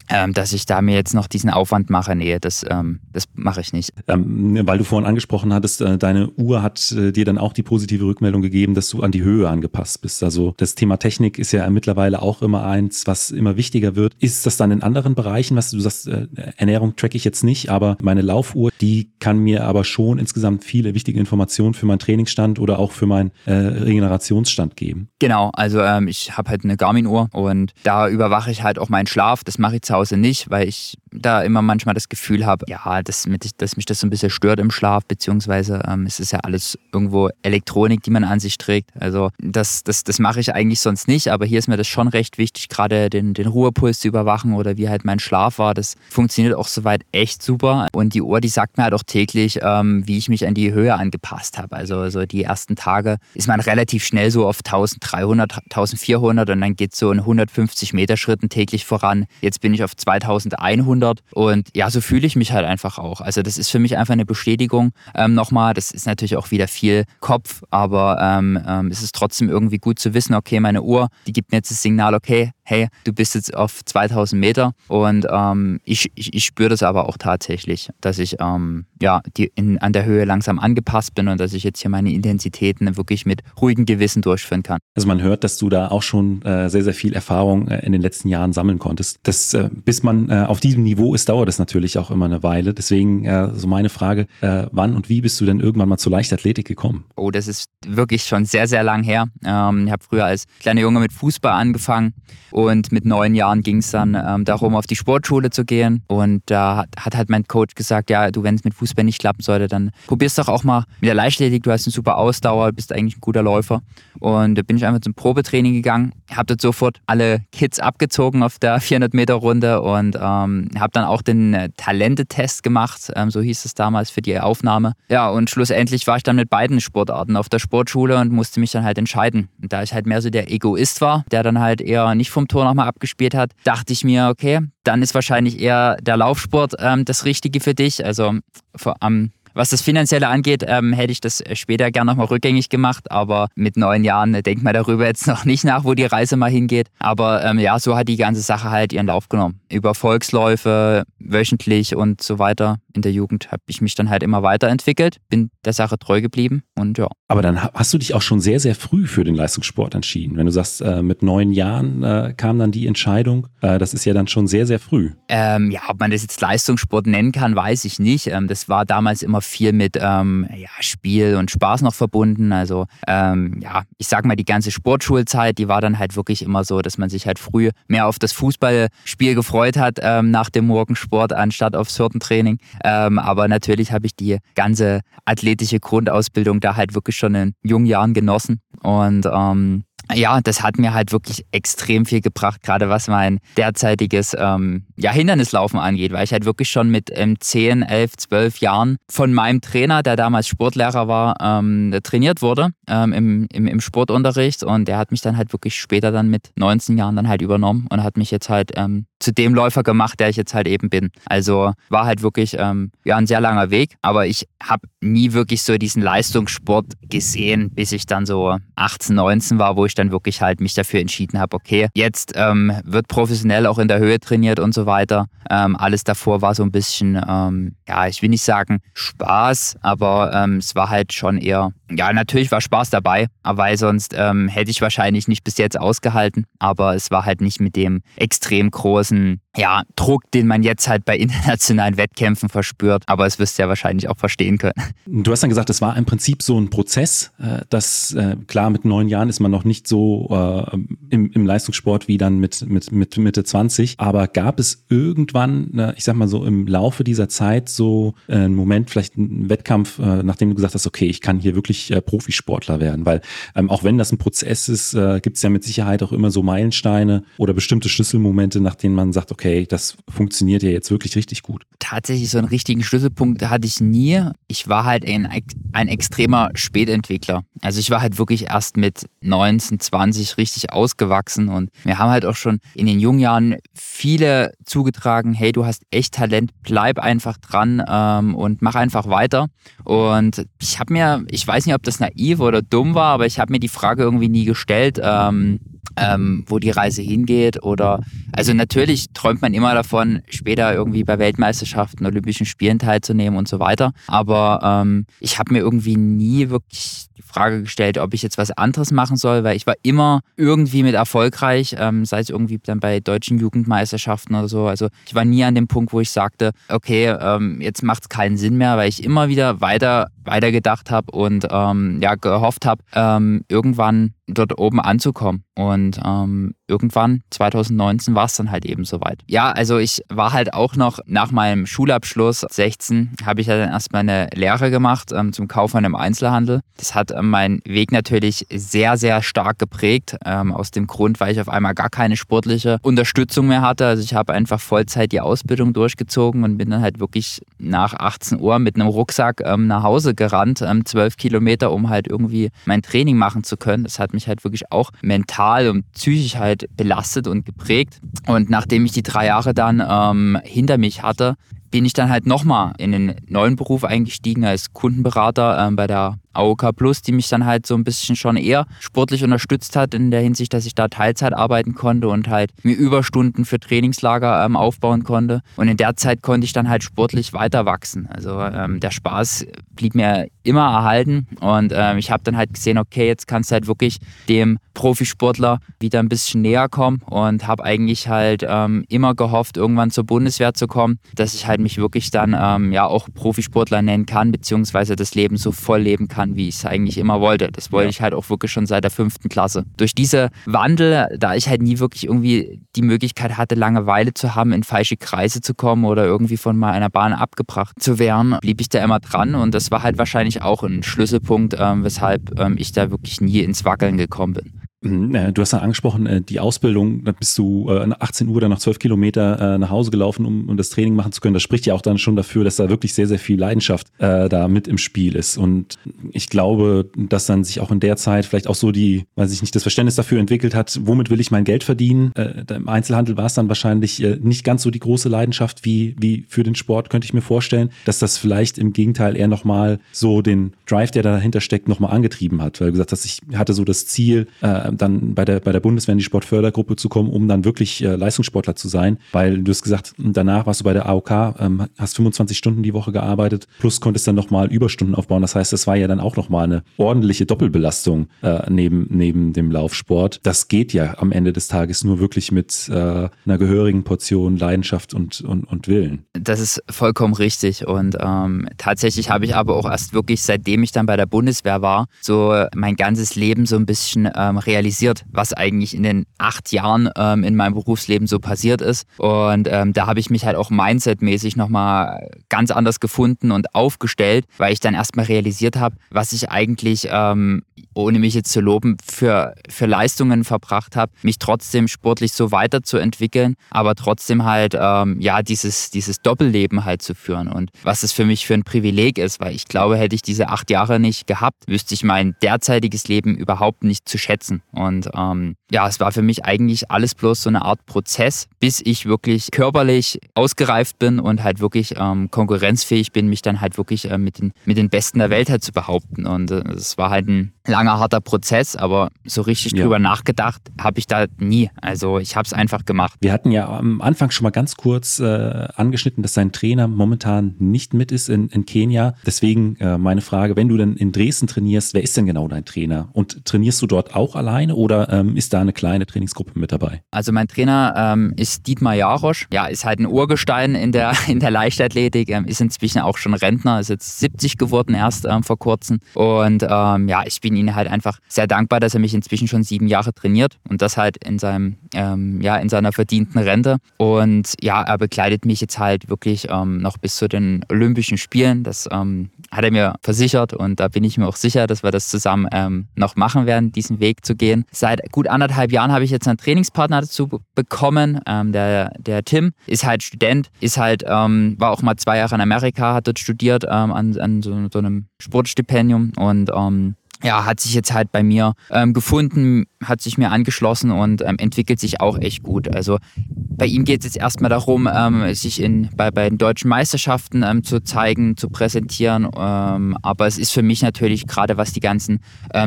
[0.09, 2.15] Ähm, dass ich da mir jetzt noch diesen Aufwand mache.
[2.15, 3.91] Nee, das, ähm, das mache ich nicht.
[4.07, 7.63] Ähm, weil du vorhin angesprochen hattest, äh, deine Uhr hat äh, dir dann auch die
[7.63, 10.23] positive Rückmeldung gegeben, dass du an die Höhe angepasst bist.
[10.23, 14.13] Also das Thema Technik ist ja mittlerweile auch immer eins, was immer wichtiger wird.
[14.19, 17.69] Ist das dann in anderen Bereichen, was du sagst, äh, Ernährung track ich jetzt nicht,
[17.69, 22.59] aber meine Laufuhr, die kann mir aber schon insgesamt viele wichtige Informationen für meinen Trainingsstand
[22.59, 25.09] oder auch für meinen äh, Regenerationsstand geben.
[25.19, 29.07] Genau, also ähm, ich habe halt eine Garmin-Uhr und da überwache ich halt auch meinen
[29.07, 29.43] Schlaf.
[29.43, 33.01] Das mache ich zu Hause nicht, weil ich da immer manchmal das Gefühl habe, ja,
[33.03, 36.39] dass, dass, mich das so ein bisschen stört im Schlaf, beziehungsweise ähm, es ist ja
[36.39, 38.89] alles irgendwo Elektronik, die man an sich trägt.
[38.99, 42.07] Also das, das, das mache ich eigentlich sonst nicht, aber hier ist mir das schon
[42.07, 45.73] recht wichtig, gerade den, den Ruhepuls zu überwachen oder wie halt mein Schlaf war.
[45.73, 47.87] Das funktioniert auch soweit echt super.
[47.93, 50.73] Und die Uhr, die sagt mir halt auch täglich, ähm, wie ich mich an die
[50.73, 51.75] Höhe angepasst habe.
[51.75, 56.75] Also so die ersten Tage ist man relativ schnell so auf 1300, 1400 und dann
[56.75, 59.25] geht es so in 150 Meter Schritten täglich voran.
[59.41, 63.21] Jetzt bin ich auf 2100 und ja, so fühle ich mich halt einfach auch.
[63.21, 65.73] Also das ist für mich einfach eine Bestätigung ähm, nochmal.
[65.73, 69.99] Das ist natürlich auch wieder viel Kopf, aber ähm, ähm, es ist trotzdem irgendwie gut
[69.99, 73.35] zu wissen, okay, meine Uhr, die gibt mir jetzt das Signal, okay, hey, du bist
[73.35, 78.19] jetzt auf 2000 Meter und ähm, ich, ich, ich spüre das aber auch tatsächlich, dass
[78.19, 81.81] ich ähm, ja, die in, an der Höhe langsam angepasst bin und dass ich jetzt
[81.81, 84.79] hier meine Intensitäten wirklich mit ruhigem Gewissen durchführen kann.
[84.95, 87.91] Also man hört, dass du da auch schon äh, sehr, sehr viel Erfahrung äh, in
[87.91, 89.19] den letzten Jahren sammeln konntest.
[89.23, 92.43] Das, äh, bis man äh, auf diesem Niveau ist, dauert es natürlich auch immer eine
[92.43, 92.73] Weile.
[92.73, 96.11] Deswegen äh, so meine Frage, äh, wann und wie bist du denn irgendwann mal zur
[96.11, 97.05] Leichtathletik gekommen?
[97.15, 99.27] Oh, das ist wirklich schon sehr, sehr lang her.
[99.45, 102.13] Ähm, ich habe früher als kleiner Junge mit Fußball angefangen
[102.51, 106.03] und mit neun Jahren ging es dann ähm, darum, auf die Sportschule zu gehen.
[106.07, 109.19] Und da hat, hat halt mein Coach gesagt, ja, du, wenn es mit Fußball nicht
[109.19, 111.63] klappen sollte, dann probierst doch auch mal mit der Leichtathletik.
[111.63, 113.81] Du hast eine super Ausdauer, bist eigentlich ein guter Läufer.
[114.19, 118.57] Und da bin ich einfach zum Probetraining gegangen, habe dort sofort alle Kids abgezogen auf
[118.59, 123.41] der 400 Meter Runde und ähm, habe dann auch den äh, Talentetest gemacht, ähm, so
[123.41, 124.93] hieß es damals für die Aufnahme.
[125.09, 128.71] Ja, und schlussendlich war ich dann mit beiden Sportarten auf der Sportschule und musste mich
[128.71, 129.49] dann halt entscheiden.
[129.61, 132.45] Und da ich halt mehr so der Egoist war, der dann halt eher nicht vom
[132.45, 136.75] vom Tor nochmal abgespielt hat, dachte ich mir, okay, dann ist wahrscheinlich eher der Laufsport
[136.79, 138.05] ähm, das Richtige für dich.
[138.05, 138.33] Also
[138.75, 143.09] vor, am was das Finanzielle angeht, ähm, hätte ich das später gerne nochmal rückgängig gemacht,
[143.09, 146.35] aber mit neun Jahren äh, denkt man darüber jetzt noch nicht nach, wo die Reise
[146.35, 146.87] mal hingeht.
[146.99, 149.59] Aber ähm, ja, so hat die ganze Sache halt ihren Lauf genommen.
[149.75, 154.43] Über Volksläufe, wöchentlich und so weiter in der Jugend habe ich mich dann halt immer
[154.43, 157.07] weiterentwickelt, bin der Sache treu geblieben und ja.
[157.27, 160.37] Aber dann hast du dich auch schon sehr, sehr früh für den Leistungssport entschieden.
[160.37, 164.05] Wenn du sagst, äh, mit neun Jahren äh, kam dann die Entscheidung, äh, das ist
[164.05, 165.11] ja dann schon sehr, sehr früh.
[165.27, 168.27] Ähm, ja, ob man das jetzt Leistungssport nennen kann, weiß ich nicht.
[168.27, 172.51] Ähm, das war damals immer viel mit ähm, ja, Spiel und Spaß noch verbunden.
[172.51, 176.63] Also ähm, ja, ich sag mal, die ganze Sportschulzeit, die war dann halt wirklich immer
[176.63, 180.67] so, dass man sich halt früh mehr auf das Fußballspiel gefreut hat ähm, nach dem
[180.67, 182.59] Morgensport anstatt aufs Hürdentraining.
[182.83, 187.85] Ähm, aber natürlich habe ich die ganze athletische Grundausbildung da halt wirklich schon in jungen
[187.85, 193.07] Jahren genossen und ähm, ja, das hat mir halt wirklich extrem viel gebracht, gerade was
[193.07, 198.17] mein derzeitiges ähm, ja, Hindernislaufen angeht, weil ich halt wirklich schon mit ähm, 10, 11,
[198.17, 203.67] 12 Jahren von meinem Trainer, der damals Sportlehrer war, ähm, trainiert wurde ähm, im, im,
[203.67, 207.27] im Sportunterricht und der hat mich dann halt wirklich später dann mit 19 Jahren dann
[207.27, 210.53] halt übernommen und hat mich jetzt halt ähm, zu dem Läufer gemacht, der ich jetzt
[210.53, 211.09] halt eben bin.
[211.25, 215.63] Also war halt wirklich ähm, ja, ein sehr langer Weg, aber ich habe nie wirklich
[215.63, 220.41] so diesen Leistungssport gesehen, bis ich dann so 18, 19 war, wo ich dann wirklich
[220.41, 224.59] halt mich dafür entschieden habe, okay, jetzt ähm, wird professionell auch in der Höhe trainiert
[224.59, 225.27] und so weiter.
[225.49, 230.31] Ähm, alles davor war so ein bisschen, ähm, ja, ich will nicht sagen Spaß, aber
[230.33, 234.71] ähm, es war halt schon eher, ja, natürlich war Spaß dabei, weil sonst ähm, hätte
[234.71, 239.39] ich wahrscheinlich nicht bis jetzt ausgehalten, aber es war halt nicht mit dem extrem großen
[239.57, 243.03] ja, Druck, den man jetzt halt bei internationalen Wettkämpfen verspürt.
[243.07, 244.73] Aber es wirst du ja wahrscheinlich auch verstehen können.
[245.05, 248.69] Du hast dann gesagt, es war im Prinzip so ein Prozess, äh, dass äh, klar,
[248.69, 250.77] mit neun Jahren ist man noch nicht so äh,
[251.09, 253.95] im, im Leistungssport wie dann mit, mit, mit Mitte 20.
[253.97, 258.89] Aber gab es irgendwann, ich sag mal so im Laufe dieser Zeit so einen Moment,
[258.89, 263.05] vielleicht einen Wettkampf, nachdem du gesagt hast, okay, ich kann hier wirklich Profisportler werden?
[263.05, 263.21] Weil
[263.55, 266.43] ähm, auch wenn das ein Prozess ist, gibt es ja mit Sicherheit auch immer so
[266.43, 271.15] Meilensteine oder bestimmte Schlüsselmomente, nach denen man sagt, okay, okay, das funktioniert ja jetzt wirklich
[271.15, 271.65] richtig gut?
[271.79, 274.21] Tatsächlich so einen richtigen Schlüsselpunkt hatte ich nie.
[274.47, 275.27] Ich war halt ein,
[275.71, 277.43] ein extremer Spätentwickler.
[277.61, 282.25] Also ich war halt wirklich erst mit 19, 20 richtig ausgewachsen und wir haben halt
[282.25, 287.37] auch schon in den jungen Jahren viele zugetragen, hey, du hast echt Talent, bleib einfach
[287.37, 289.47] dran ähm, und mach einfach weiter.
[289.83, 293.39] Und ich habe mir, ich weiß nicht, ob das naiv oder dumm war, aber ich
[293.39, 295.59] habe mir die Frage irgendwie nie gestellt, ähm,
[295.97, 297.63] ähm, wo die Reise hingeht.
[297.63, 303.47] Oder also natürlich träumt man immer davon, später irgendwie bei Weltmeisterschaften, Olympischen Spielen teilzunehmen und
[303.47, 303.93] so weiter.
[304.07, 308.51] Aber ähm, ich habe mir irgendwie nie wirklich die Frage gestellt, ob ich jetzt was
[308.51, 312.79] anderes machen soll, weil ich war immer irgendwie mit erfolgreich, ähm, sei es irgendwie dann
[312.79, 314.67] bei deutschen Jugendmeisterschaften oder so.
[314.67, 318.09] Also ich war nie an dem Punkt, wo ich sagte, okay, ähm, jetzt macht es
[318.09, 322.65] keinen Sinn mehr, weil ich immer wieder weiter weiter gedacht habe und ähm, ja gehofft
[322.65, 325.43] habe, ähm, irgendwann dort oben anzukommen.
[325.85, 329.19] Und ähm, irgendwann, 2019, war es dann halt eben soweit.
[329.27, 333.69] Ja, also ich war halt auch noch nach meinem Schulabschluss 16, habe ich ja dann
[333.69, 336.61] erstmal eine Lehre gemacht ähm, zum Kaufmann im Einzelhandel.
[336.77, 340.17] Das hat ähm, meinen Weg natürlich sehr, sehr stark geprägt.
[340.25, 343.85] Ähm, aus dem Grund, weil ich auf einmal gar keine sportliche Unterstützung mehr hatte.
[343.85, 348.39] Also ich habe einfach Vollzeit die Ausbildung durchgezogen und bin dann halt wirklich nach 18
[348.39, 352.81] Uhr mit einem Rucksack ähm, nach Hause gerannt, ähm, zwölf Kilometer, um halt irgendwie mein
[352.81, 353.83] Training machen zu können.
[353.83, 357.99] Das hat mich halt wirklich auch mental und psychisch halt belastet und geprägt.
[358.27, 361.35] Und nachdem ich die drei Jahre dann ähm, hinter mich hatte,
[361.71, 366.17] bin ich dann halt nochmal in den neuen Beruf eingestiegen als Kundenberater ähm, bei der
[366.35, 370.11] AOK Plus, die mich dann halt so ein bisschen schon eher sportlich unterstützt hat, in
[370.11, 374.55] der Hinsicht, dass ich da Teilzeit arbeiten konnte und halt mir Überstunden für Trainingslager ähm,
[374.55, 375.41] aufbauen konnte.
[375.55, 378.07] Und in der Zeit konnte ich dann halt sportlich weiter wachsen.
[378.07, 379.45] Also ähm, der Spaß
[379.75, 383.53] blieb mir immer erhalten und ähm, ich habe dann halt gesehen, okay, jetzt kannst du
[383.53, 383.97] halt wirklich
[384.29, 389.91] dem Profisportler wieder ein bisschen näher kommen und habe eigentlich halt ähm, immer gehofft, irgendwann
[389.91, 394.05] zur Bundeswehr zu kommen, dass ich halt mich wirklich dann ähm, ja auch Profisportler nennen
[394.05, 397.49] kann, beziehungsweise das Leben so voll leben kann kann, wie ich es eigentlich immer wollte.
[397.51, 397.89] Das wollte ja.
[397.89, 399.65] ich halt auch wirklich schon seit der fünften Klasse.
[399.77, 404.51] Durch diese Wandel, da ich halt nie wirklich irgendwie die Möglichkeit hatte, Langeweile zu haben,
[404.51, 408.61] in falsche Kreise zu kommen oder irgendwie von mal einer Bahn abgebracht zu werden, blieb
[408.61, 412.55] ich da immer dran und das war halt wahrscheinlich auch ein Schlüsselpunkt, ähm, weshalb ähm,
[412.57, 414.54] ich da wirklich nie ins Wackeln gekommen bin.
[414.85, 418.27] Mhm, äh, du hast ja angesprochen, äh, die Ausbildung, da bist du äh, nach 18
[418.27, 421.33] Uhr dann noch 12 Kilometer nach Hause gelaufen, um, um das Training machen zu können.
[421.33, 424.29] Das spricht ja auch dann schon dafür, dass da wirklich sehr, sehr viel Leidenschaft äh,
[424.29, 425.37] da mit im Spiel ist.
[425.37, 425.77] Und
[426.11, 429.41] ich glaube, dass dann sich auch in der Zeit vielleicht auch so die, weiß ich
[429.41, 432.11] nicht, das Verständnis dafür entwickelt hat, womit will ich mein Geld verdienen.
[432.15, 435.95] Äh, Im Einzelhandel war es dann wahrscheinlich äh, nicht ganz so die große Leidenschaft wie,
[435.99, 439.79] wie für den Sport, könnte ich mir vorstellen, dass das vielleicht im Gegenteil eher nochmal
[439.91, 442.61] so den Drive, der dahinter steckt, nochmal angetrieben hat.
[442.61, 445.59] Weil du gesagt hast, ich hatte so das Ziel, äh, dann bei der, bei der
[445.59, 448.97] Bundeswehr in die Sportfördergruppe zu kommen, um dann wirklich äh, Leistungssportler zu sein.
[449.11, 452.73] Weil du hast gesagt, danach warst du bei der AOK, ähm, hast 25 Stunden die
[452.73, 455.21] Woche gearbeitet, plus konntest dann nochmal Überstunden aufbauen.
[455.21, 459.51] Das heißt, das war ja dann auch nochmal eine ordentliche Doppelbelastung äh, neben, neben dem
[459.51, 460.19] Laufsport.
[460.23, 464.93] Das geht ja am Ende des Tages nur wirklich mit äh, einer gehörigen Portion Leidenschaft
[464.93, 466.05] und, und, und Willen.
[466.13, 467.67] Das ist vollkommen richtig.
[467.67, 471.61] Und ähm, tatsächlich habe ich aber auch erst wirklich, seitdem ich dann bei der Bundeswehr
[471.61, 476.05] war, so mein ganzes Leben so ein bisschen ähm, realisiert realisiert, was eigentlich in den
[476.17, 478.85] acht Jahren ähm, in meinem Berufsleben so passiert ist.
[478.97, 484.25] Und ähm, da habe ich mich halt auch mindsetmäßig nochmal ganz anders gefunden und aufgestellt,
[484.37, 488.77] weil ich dann erstmal realisiert habe, was ich eigentlich, ähm, ohne mich jetzt zu loben,
[488.83, 495.21] für, für Leistungen verbracht habe, mich trotzdem sportlich so weiterzuentwickeln, aber trotzdem halt, ähm, ja,
[495.21, 497.27] dieses, dieses Doppelleben halt zu führen.
[497.27, 500.29] Und was es für mich für ein Privileg ist, weil ich glaube, hätte ich diese
[500.29, 504.41] acht Jahre nicht gehabt, wüsste ich mein derzeitiges Leben überhaupt nicht zu schätzen.
[504.55, 508.61] Und ähm, ja, es war für mich eigentlich alles bloß so eine Art Prozess, bis
[508.63, 513.89] ich wirklich körperlich ausgereift bin und halt wirklich ähm, konkurrenzfähig bin, mich dann halt wirklich
[513.89, 516.05] äh, mit, den, mit den Besten der Welt halt zu behaupten.
[516.05, 519.63] Und es äh, war halt ein langer, harter Prozess, aber so richtig ja.
[519.63, 521.49] drüber nachgedacht habe ich da nie.
[521.61, 522.93] Also ich habe es einfach gemacht.
[523.01, 527.35] Wir hatten ja am Anfang schon mal ganz kurz äh, angeschnitten, dass sein Trainer momentan
[527.39, 528.95] nicht mit ist in, in Kenia.
[529.05, 532.45] Deswegen äh, meine Frage, wenn du denn in Dresden trainierst, wer ist denn genau dein
[532.45, 532.89] Trainer?
[532.93, 534.15] Und trainierst du dort auch
[534.45, 536.81] alleine oder ähm, ist da eine kleine Trainingsgruppe mit dabei?
[536.91, 539.27] Also mein Trainer ähm, ist Dietmar Jarosch.
[539.33, 543.13] Ja, ist halt ein Urgestein in der, in der Leichtathletik, ähm, ist inzwischen auch schon
[543.13, 545.79] Rentner, ist jetzt 70 geworden erst ähm, vor kurzem.
[545.93, 549.43] Und ähm, ja, ich bin ihm halt einfach sehr dankbar, dass er mich inzwischen schon
[549.43, 553.57] sieben Jahre trainiert und das halt in seinem, ähm, ja, in seiner verdienten Rente.
[553.77, 558.43] Und ja, er begleitet mich jetzt halt wirklich noch bis zu den Olympischen Spielen.
[558.43, 561.89] Das hat er mir versichert und da bin ich mir auch sicher, dass wir das
[561.89, 564.34] zusammen noch machen werden, diesen Weg zu gehen.
[564.51, 567.99] Seit gut anderthalb Jahren habe ich jetzt einen Trainingspartner dazu bekommen.
[568.05, 572.15] Ähm, der, der Tim ist halt Student, ist halt, ähm, war auch mal zwei Jahre
[572.15, 577.25] in Amerika, hat dort studiert ähm, an, an so, so, einem Sportstipendium und ähm, ja,
[577.25, 581.59] hat sich jetzt halt bei mir ähm, gefunden, hat sich mir angeschlossen und ähm, entwickelt
[581.59, 582.53] sich auch echt gut.
[582.53, 586.49] Also bei ihm geht es jetzt erstmal darum, ähm, sich in, bei, bei den deutschen
[586.49, 589.05] Meisterschaften ähm, zu zeigen, zu präsentieren.
[589.05, 591.99] Aber es ist für mich natürlich, gerade was die ganzen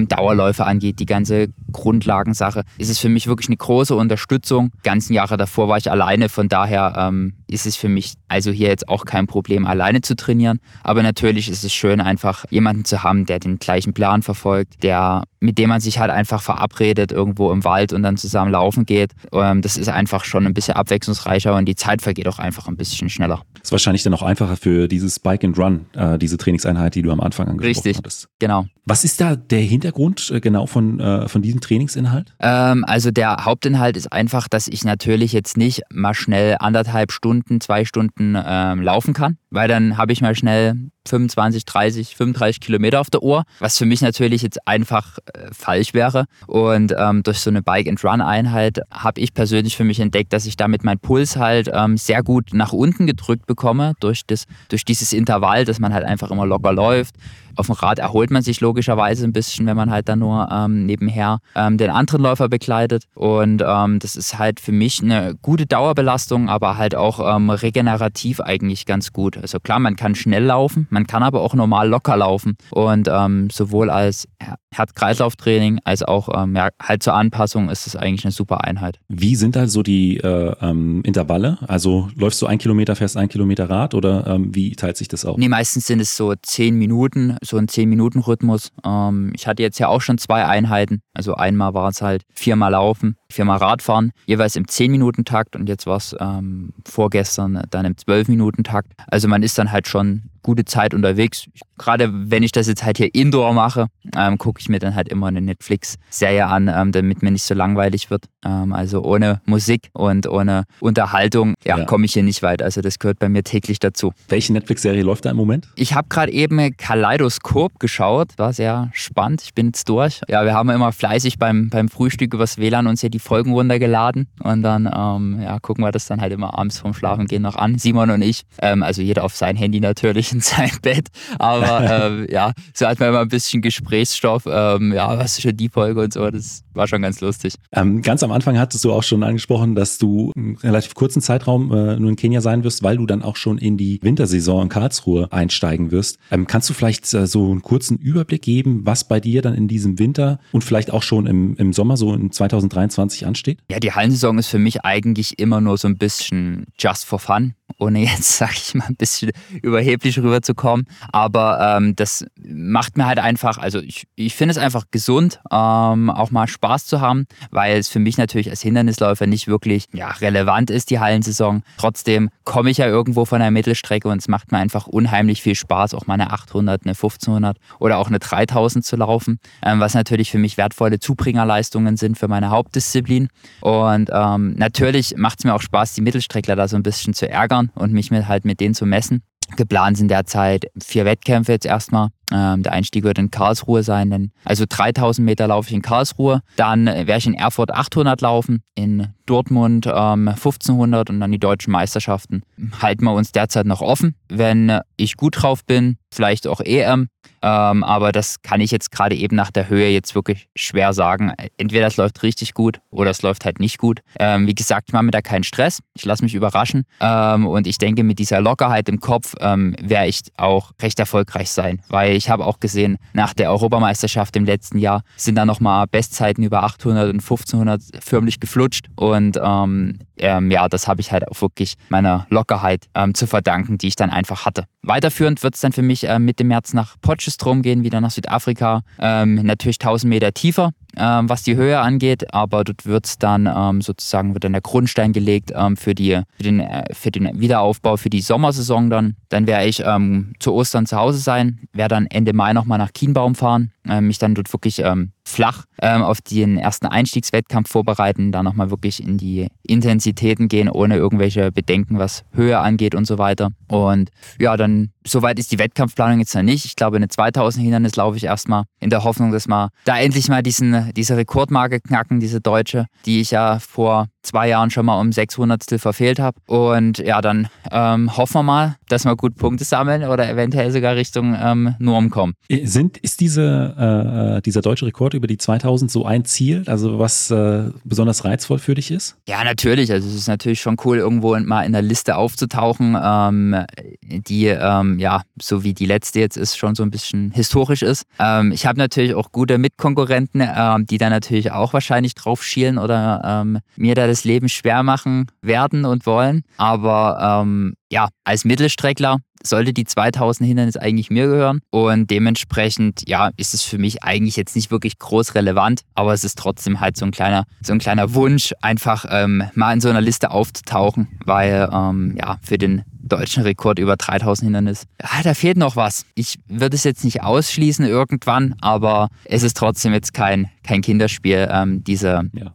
[0.08, 4.70] Dauerläufe angeht, die ganze Grundlagensache, ist es für mich wirklich eine große Unterstützung.
[4.78, 8.50] Die ganzen Jahre davor war ich alleine, von daher ähm, ist es für mich also
[8.50, 10.60] hier jetzt auch kein Problem, alleine zu trainieren.
[10.82, 15.22] Aber natürlich ist es schön, einfach jemanden zu haben, der den gleichen Plan verfolgt, der
[15.40, 19.12] mit dem man sich halt einfach verabredet irgendwo im Wald und dann zusammen laufen geht.
[19.32, 22.76] Ähm, das ist einfach schon ein bisschen abwechslungsreicher und die Zeit vergeht auch einfach ein
[22.76, 23.42] bisschen schneller.
[23.54, 27.02] Das ist wahrscheinlich dann auch einfacher für dieses Bike and Run, äh, diese Trainingseinheit, die
[27.02, 28.28] du am Anfang angesprochen Richtig, hattest.
[28.38, 28.66] genau.
[28.84, 32.34] Was ist da der Hintergrund äh, genau von, äh, von diesem Trainingsinhalt?
[32.40, 37.60] Ähm, also der Hauptinhalt ist einfach, dass ich natürlich jetzt nicht mal schnell anderthalb Stunden,
[37.60, 40.74] zwei Stunden ähm, laufen kann, weil dann habe ich mal schnell
[41.08, 45.94] 25, 30, 35 Kilometer auf der Uhr, was für mich natürlich jetzt einfach äh, falsch
[45.94, 46.26] wäre.
[46.46, 50.84] Und ähm, durch so eine Bike-and-Run-Einheit habe ich persönlich für mich entdeckt, dass ich damit
[50.84, 55.64] meinen Puls halt ähm, sehr gut nach unten gedrückt bekomme, durch, das, durch dieses Intervall,
[55.64, 57.14] dass man halt einfach immer locker läuft.
[57.58, 60.86] Auf dem Rad erholt man sich logischerweise ein bisschen, wenn man halt dann nur ähm,
[60.86, 63.02] nebenher ähm, den anderen Läufer begleitet.
[63.14, 68.40] Und ähm, das ist halt für mich eine gute Dauerbelastung, aber halt auch ähm, regenerativ
[68.40, 69.36] eigentlich ganz gut.
[69.36, 72.56] Also klar, man kann schnell laufen, man kann aber auch normal locker laufen.
[72.70, 74.28] Und ähm, sowohl als
[74.70, 79.00] Herz-Kreislauf-Training als auch ähm, ja, halt zur Anpassung ist es eigentlich eine super Einheit.
[79.08, 80.54] Wie sind da so die äh,
[81.02, 81.58] Intervalle?
[81.66, 85.36] Also läufst du ein Kilometer, fährst ein Kilometer Rad oder wie teilt sich das auf?
[85.38, 88.70] Nee, meistens sind es so zehn Minuten, so ein zehn Minuten Rhythmus.
[88.84, 91.00] Ähm, ich hatte jetzt ja auch schon zwei Einheiten.
[91.14, 95.68] Also einmal war es halt viermal Laufen, viermal Radfahren, jeweils im zehn Minuten Takt und
[95.68, 98.92] jetzt war es ähm, vorgestern dann im zwölf Minuten Takt.
[99.08, 101.46] Also man ist dann halt schon gute Zeit unterwegs.
[101.76, 105.08] Gerade wenn ich das jetzt halt hier indoor mache, ähm, gucke ich mir dann halt
[105.08, 108.24] immer eine Netflix-Serie an, ähm, damit mir nicht so langweilig wird.
[108.44, 111.84] Ähm, also ohne Musik und ohne Unterhaltung, ja, ja.
[111.84, 112.62] komme ich hier nicht weit.
[112.62, 114.12] Also das gehört bei mir täglich dazu.
[114.28, 115.68] Welche Netflix-Serie läuft da im Moment?
[115.76, 118.30] Ich habe gerade eben Kaleidoskop geschaut.
[118.36, 119.42] War sehr spannend.
[119.42, 120.20] Ich bin jetzt durch.
[120.28, 124.28] Ja, wir haben immer fleißig beim, beim Frühstück übers WLAN uns hier die Folgen runtergeladen
[124.42, 127.56] und dann ähm, ja, gucken wir das dann halt immer abends vorm Schlafen gehen noch
[127.56, 127.78] an.
[127.78, 128.42] Simon und ich.
[128.60, 131.08] Ähm, also jeder auf sein Handy natürlich in sein Bett.
[131.38, 134.44] Aber ähm, ja, so hat man immer ein bisschen Gesprächsstoff.
[134.46, 136.30] Ähm, ja, was ist schon die Folge und so.
[136.30, 137.54] Das war schon ganz lustig.
[137.72, 141.70] Ähm, ganz am Anfang hattest du auch schon angesprochen, dass du einen relativ kurzen Zeitraum
[141.72, 144.68] äh, nur in Kenia sein wirst, weil du dann auch schon in die Wintersaison in
[144.70, 146.18] Karlsruhe einsteigen wirst.
[146.30, 149.68] Ähm, kannst du vielleicht äh, so einen kurzen Überblick geben, was bei dir dann in
[149.68, 153.58] diesem Winter und vielleicht auch schon im, im Sommer, so in 2023 ansteht?
[153.70, 157.54] Ja, die Hallensaison ist für mich eigentlich immer nur so ein bisschen just for fun
[157.78, 159.30] ohne jetzt, sag ich mal, ein bisschen
[159.62, 160.86] überheblich rüberzukommen.
[161.12, 166.10] Aber ähm, das macht mir halt einfach, also ich, ich finde es einfach gesund, ähm,
[166.10, 169.86] auch mal Spaß Spaß zu haben, weil es für mich natürlich als Hindernisläufer nicht wirklich
[169.94, 171.62] ja, relevant ist, die Hallensaison.
[171.78, 175.54] Trotzdem komme ich ja irgendwo von der Mittelstrecke und es macht mir einfach unheimlich viel
[175.54, 179.94] Spaß, auch mal eine 800, eine 1500 oder auch eine 3000 zu laufen, ähm, was
[179.94, 183.28] natürlich für mich wertvolle Zubringerleistungen sind für meine Hauptdisziplin.
[183.62, 187.30] Und ähm, natürlich macht es mir auch Spaß, die Mittelstreckler da so ein bisschen zu
[187.30, 189.22] ärgern und mich mit, halt mit denen zu messen.
[189.56, 192.08] Geplant sind derzeit vier Wettkämpfe jetzt erstmal.
[192.32, 194.10] Ähm, der Einstieg wird in Karlsruhe sein.
[194.10, 196.42] Denn, also 3000 Meter laufe ich in Karlsruhe.
[196.56, 201.38] Dann äh, werde ich in Erfurt 800 laufen, in Dortmund ähm, 1500 und dann die
[201.38, 202.42] deutschen Meisterschaften.
[202.80, 204.14] Halten wir uns derzeit noch offen.
[204.28, 207.08] Wenn ich gut drauf bin, vielleicht auch EM.
[207.42, 211.32] Ähm, aber das kann ich jetzt gerade eben nach der Höhe jetzt wirklich schwer sagen.
[211.56, 214.00] Entweder es läuft richtig gut oder es läuft halt nicht gut.
[214.18, 215.80] Ähm, wie gesagt, ich mache mir da keinen Stress.
[215.94, 216.84] Ich lasse mich überraschen.
[217.00, 221.50] Ähm, und ich denke, mit dieser Lockerheit im Kopf ähm, werde ich auch recht erfolgreich
[221.50, 221.80] sein.
[221.88, 226.44] Weil ich habe auch gesehen, nach der Europameisterschaft im letzten Jahr sind da nochmal Bestzeiten
[226.44, 228.86] über 800 und 1500 förmlich geflutscht.
[228.96, 233.88] Und ähm, ähm, ja, das habe ich halt auch wirklich meiner Lockerheit zu verdanken, die
[233.88, 234.64] ich dann einfach hatte.
[234.82, 238.82] Weiterführend wird es dann für mich äh, Mitte März nach Potchefstroom gehen, wieder nach Südafrika.
[238.98, 243.46] Ähm, natürlich 1000 Meter tiefer, ähm, was die Höhe angeht, aber dort wird es dann
[243.46, 247.40] ähm, sozusagen wird dann der Grundstein gelegt ähm, für, die, für, den, äh, für den
[247.40, 249.16] Wiederaufbau für die Sommersaison dann.
[249.28, 252.92] Dann werde ich ähm, zu Ostern zu Hause sein, werde dann Ende Mai nochmal nach
[252.92, 258.32] Kienbaum fahren, äh, mich dann dort wirklich ähm, flach ähm, auf den ersten Einstiegswettkampf vorbereiten,
[258.32, 263.18] da nochmal wirklich in die Intensitäten gehen, ohne irgendwelche Bedenken, was Höhe angeht und so
[263.18, 263.50] weiter.
[263.68, 264.10] Und
[264.40, 266.64] ja, dann soweit ist die Wettkampfplanung jetzt noch nicht.
[266.64, 270.28] Ich glaube, eine 2000 Hindernis laufe ich erstmal in der Hoffnung, dass wir da endlich
[270.28, 275.00] mal diesen, diese Rekordmarke knacken, diese deutsche, die ich ja vor zwei Jahren schon mal
[275.00, 276.38] um 600 verfehlt habe.
[276.46, 280.96] Und ja, dann ähm, hoffen wir mal, dass wir gut Punkte sammeln oder eventuell sogar
[280.96, 282.34] Richtung ähm, Norm kommen.
[282.64, 286.98] Sind, ist diese, äh, äh dieser deutsche Rekord über die 2000 so ein Ziel, also
[286.98, 289.16] was äh, besonders reizvoll für dich ist?
[289.28, 289.92] Ja, natürlich.
[289.92, 293.64] Also es ist natürlich schon cool, irgendwo mal in der Liste aufzutauchen, ähm,
[294.02, 298.04] die ähm, ja, so wie die letzte jetzt ist, schon so ein bisschen historisch ist.
[298.18, 302.78] Ähm, ich habe natürlich auch gute Mitkonkurrenten, ähm, die da natürlich auch wahrscheinlich drauf schielen
[302.78, 306.42] oder ähm, mir da das Leben schwer machen werden und wollen.
[306.56, 311.60] Aber ähm, ja, als Mittelstreckler sollte die 2000 Hindernis eigentlich mir gehören.
[311.70, 316.24] Und dementsprechend, ja, ist es für mich eigentlich jetzt nicht wirklich groß relevant, aber es
[316.24, 319.88] ist trotzdem halt so ein kleiner, so ein kleiner Wunsch, einfach ähm, mal in so
[319.88, 325.34] einer Liste aufzutauchen, weil ähm, ja, für den deutschen Rekord über 3000 Hindernis, ja, da
[325.34, 326.04] fehlt noch was.
[326.14, 331.48] Ich würde es jetzt nicht ausschließen irgendwann, aber es ist trotzdem jetzt kein, kein Kinderspiel,
[331.50, 332.52] ähm, diese, ja.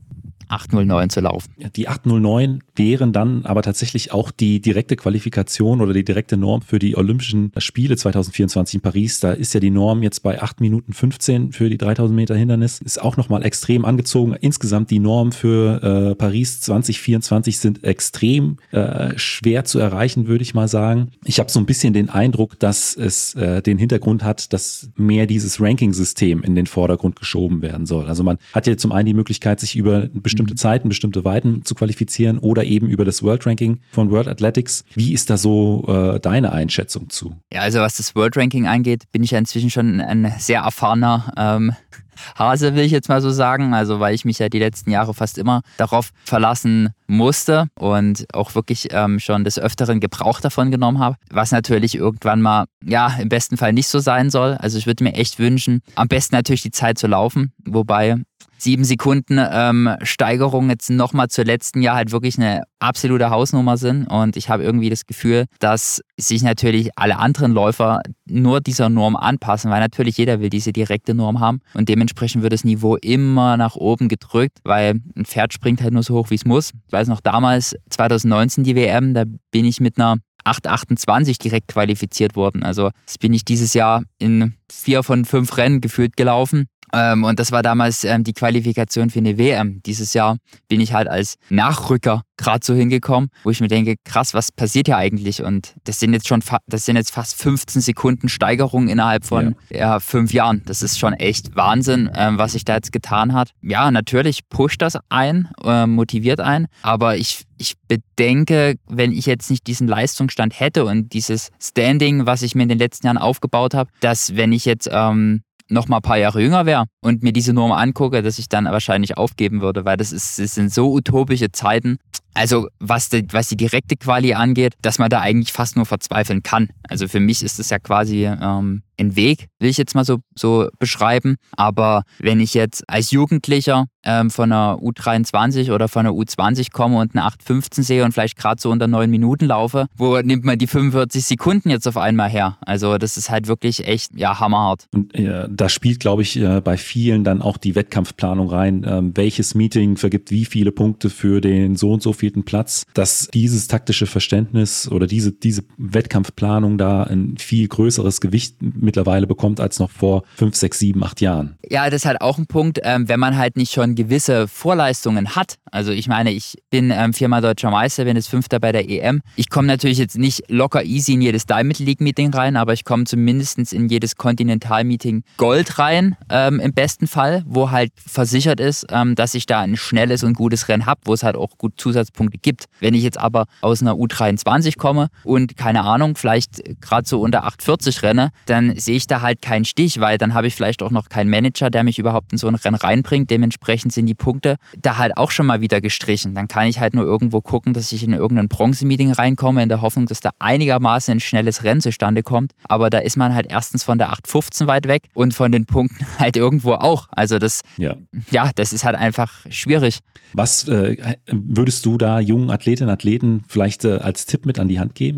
[0.49, 1.51] 809 zu laufen.
[1.75, 6.79] Die 809 wären dann aber tatsächlich auch die direkte Qualifikation oder die direkte Norm für
[6.79, 9.19] die Olympischen Spiele 2024 in Paris.
[9.19, 12.79] Da ist ja die Norm jetzt bei 8 Minuten 15 für die 3000 Meter Hindernis.
[12.81, 14.35] Ist auch nochmal extrem angezogen.
[14.39, 20.53] Insgesamt die Norm für äh, Paris 2024 sind extrem äh, schwer zu erreichen, würde ich
[20.53, 21.11] mal sagen.
[21.25, 25.25] Ich habe so ein bisschen den Eindruck, dass es äh, den Hintergrund hat, dass mehr
[25.25, 28.07] dieses Ranking-System in den Vordergrund geschoben werden soll.
[28.07, 31.63] Also man hat ja zum einen die Möglichkeit, sich über bestimmte bestimmte Zeiten, bestimmte Weiten
[31.63, 34.83] zu qualifizieren oder eben über das World Ranking von World Athletics.
[34.95, 37.35] Wie ist da so äh, deine Einschätzung zu?
[37.51, 41.33] Ja, also was das World Ranking angeht, bin ich ja inzwischen schon ein sehr erfahrener
[41.37, 41.73] ähm,
[42.37, 43.73] Hase, will ich jetzt mal so sagen.
[43.73, 48.55] Also, weil ich mich ja die letzten Jahre fast immer darauf verlassen musste und auch
[48.55, 51.17] wirklich ähm, schon des Öfteren Gebrauch davon genommen habe.
[51.29, 54.55] Was natürlich irgendwann mal, ja, im besten Fall nicht so sein soll.
[54.55, 57.51] Also, ich würde mir echt wünschen, am besten natürlich die Zeit zu laufen.
[57.65, 58.17] Wobei
[58.63, 64.05] sieben Sekunden ähm, Steigerung jetzt nochmal zur letzten Jahr halt wirklich eine absolute Hausnummer sind.
[64.07, 69.15] Und ich habe irgendwie das Gefühl, dass sich natürlich alle anderen Läufer nur dieser Norm
[69.15, 71.59] anpassen, weil natürlich jeder will diese direkte Norm haben.
[71.73, 76.03] Und dementsprechend wird das Niveau immer nach oben gedrückt, weil ein Pferd springt halt nur
[76.03, 76.71] so hoch, wie es muss.
[76.87, 82.35] Ich weiß noch damals, 2019 die WM, da bin ich mit einer 8,28 direkt qualifiziert
[82.35, 82.63] worden.
[82.63, 86.65] Also das bin ich dieses Jahr in vier von fünf Rennen gefühlt gelaufen.
[86.93, 89.81] Ähm, und das war damals ähm, die Qualifikation für eine WM.
[89.83, 94.33] Dieses Jahr bin ich halt als Nachrücker gerade so hingekommen, wo ich mir denke, krass,
[94.33, 95.43] was passiert hier eigentlich?
[95.43, 99.77] Und das sind jetzt schon, das sind jetzt fast 15 Sekunden Steigerung innerhalb von ja.
[99.77, 100.61] ja fünf Jahren.
[100.65, 103.51] Das ist schon echt Wahnsinn, ähm, was sich da jetzt getan hat.
[103.61, 109.49] Ja, natürlich pusht das ein, äh, motiviert ein, aber ich ich bedenke, wenn ich jetzt
[109.49, 113.73] nicht diesen Leistungsstand hätte und dieses Standing, was ich mir in den letzten Jahren aufgebaut
[113.73, 117.33] habe, dass wenn ich jetzt ähm, noch mal ein paar Jahre jünger wäre und mir
[117.33, 120.91] diese Norm angucke, dass ich dann wahrscheinlich aufgeben würde, weil das, ist, das sind so
[120.91, 121.97] utopische Zeiten.
[122.33, 126.43] Also was die, was die direkte Quali angeht, dass man da eigentlich fast nur verzweifeln
[126.43, 126.69] kann.
[126.87, 130.19] Also für mich ist es ja quasi ähm, ein Weg, will ich jetzt mal so,
[130.35, 131.35] so beschreiben.
[131.51, 136.97] Aber wenn ich jetzt als Jugendlicher ähm, von einer U23 oder von einer U20 komme
[136.99, 140.57] und eine 8,15 sehe und vielleicht gerade so unter neun Minuten laufe, wo nimmt man
[140.57, 142.57] die 45 Sekunden jetzt auf einmal her?
[142.61, 144.87] Also das ist halt wirklich echt, ja, hammerhart.
[144.93, 148.85] Und äh, da spielt, glaube ich, äh, bei vielen dann auch die Wettkampfplanung rein.
[148.87, 152.85] Ähm, welches Meeting vergibt wie viele Punkte für den so und so vierten Platz?
[152.93, 159.59] Dass dieses taktische Verständnis oder diese, diese Wettkampfplanung da ein viel größeres Gewicht mittlerweile bekommt
[159.59, 161.57] als noch vor fünf, sechs, sieben, acht Jahren.
[161.69, 165.35] Ja, das ist halt auch ein Punkt, ähm, wenn man halt nicht schon gewisse Vorleistungen
[165.35, 165.57] hat.
[165.69, 169.21] Also ich meine, ich bin ähm, viermal deutscher Meister, bin jetzt Fünfter bei der EM.
[169.35, 172.85] Ich komme natürlich jetzt nicht locker easy in jedes Diamond League Meeting rein, aber ich
[172.85, 178.61] komme zumindest in jedes Kontinental Meeting Gold rein, ähm, im besten Fall, wo halt versichert
[178.61, 181.57] ist, ähm, dass ich da ein schnelles und gutes Rennen habe, wo es halt auch
[181.57, 181.73] gut
[182.13, 182.65] Zusatzpunkte gibt.
[182.79, 187.43] Wenn ich jetzt aber aus einer U23 komme und keine Ahnung, vielleicht gerade so unter
[187.45, 190.91] 840 renne, dann sehe ich da halt keinen Stich, weil dann habe ich vielleicht auch
[190.91, 193.29] noch keinen Manager, der mich überhaupt in so ein Rennen reinbringt.
[193.29, 196.35] Dementsprechend sind die Punkte da halt auch schon mal wieder gestrichen.
[196.35, 199.81] Dann kann ich halt nur irgendwo gucken, dass ich in irgendein Bronze-Meeting reinkomme, in der
[199.81, 202.53] Hoffnung, dass da einigermaßen ein schnelles Rennen zustande kommt.
[202.67, 206.05] Aber da ist man halt erstens von der 815 weit weg und von den Punkten
[206.19, 207.07] halt irgendwo auch.
[207.11, 207.95] Also das, ja,
[208.29, 209.99] ja das ist halt einfach schwierig.
[210.33, 214.67] Was äh, würdest du da jungen Athletinnen und Athleten vielleicht äh, als Tipp mit an
[214.67, 215.17] die Hand geben?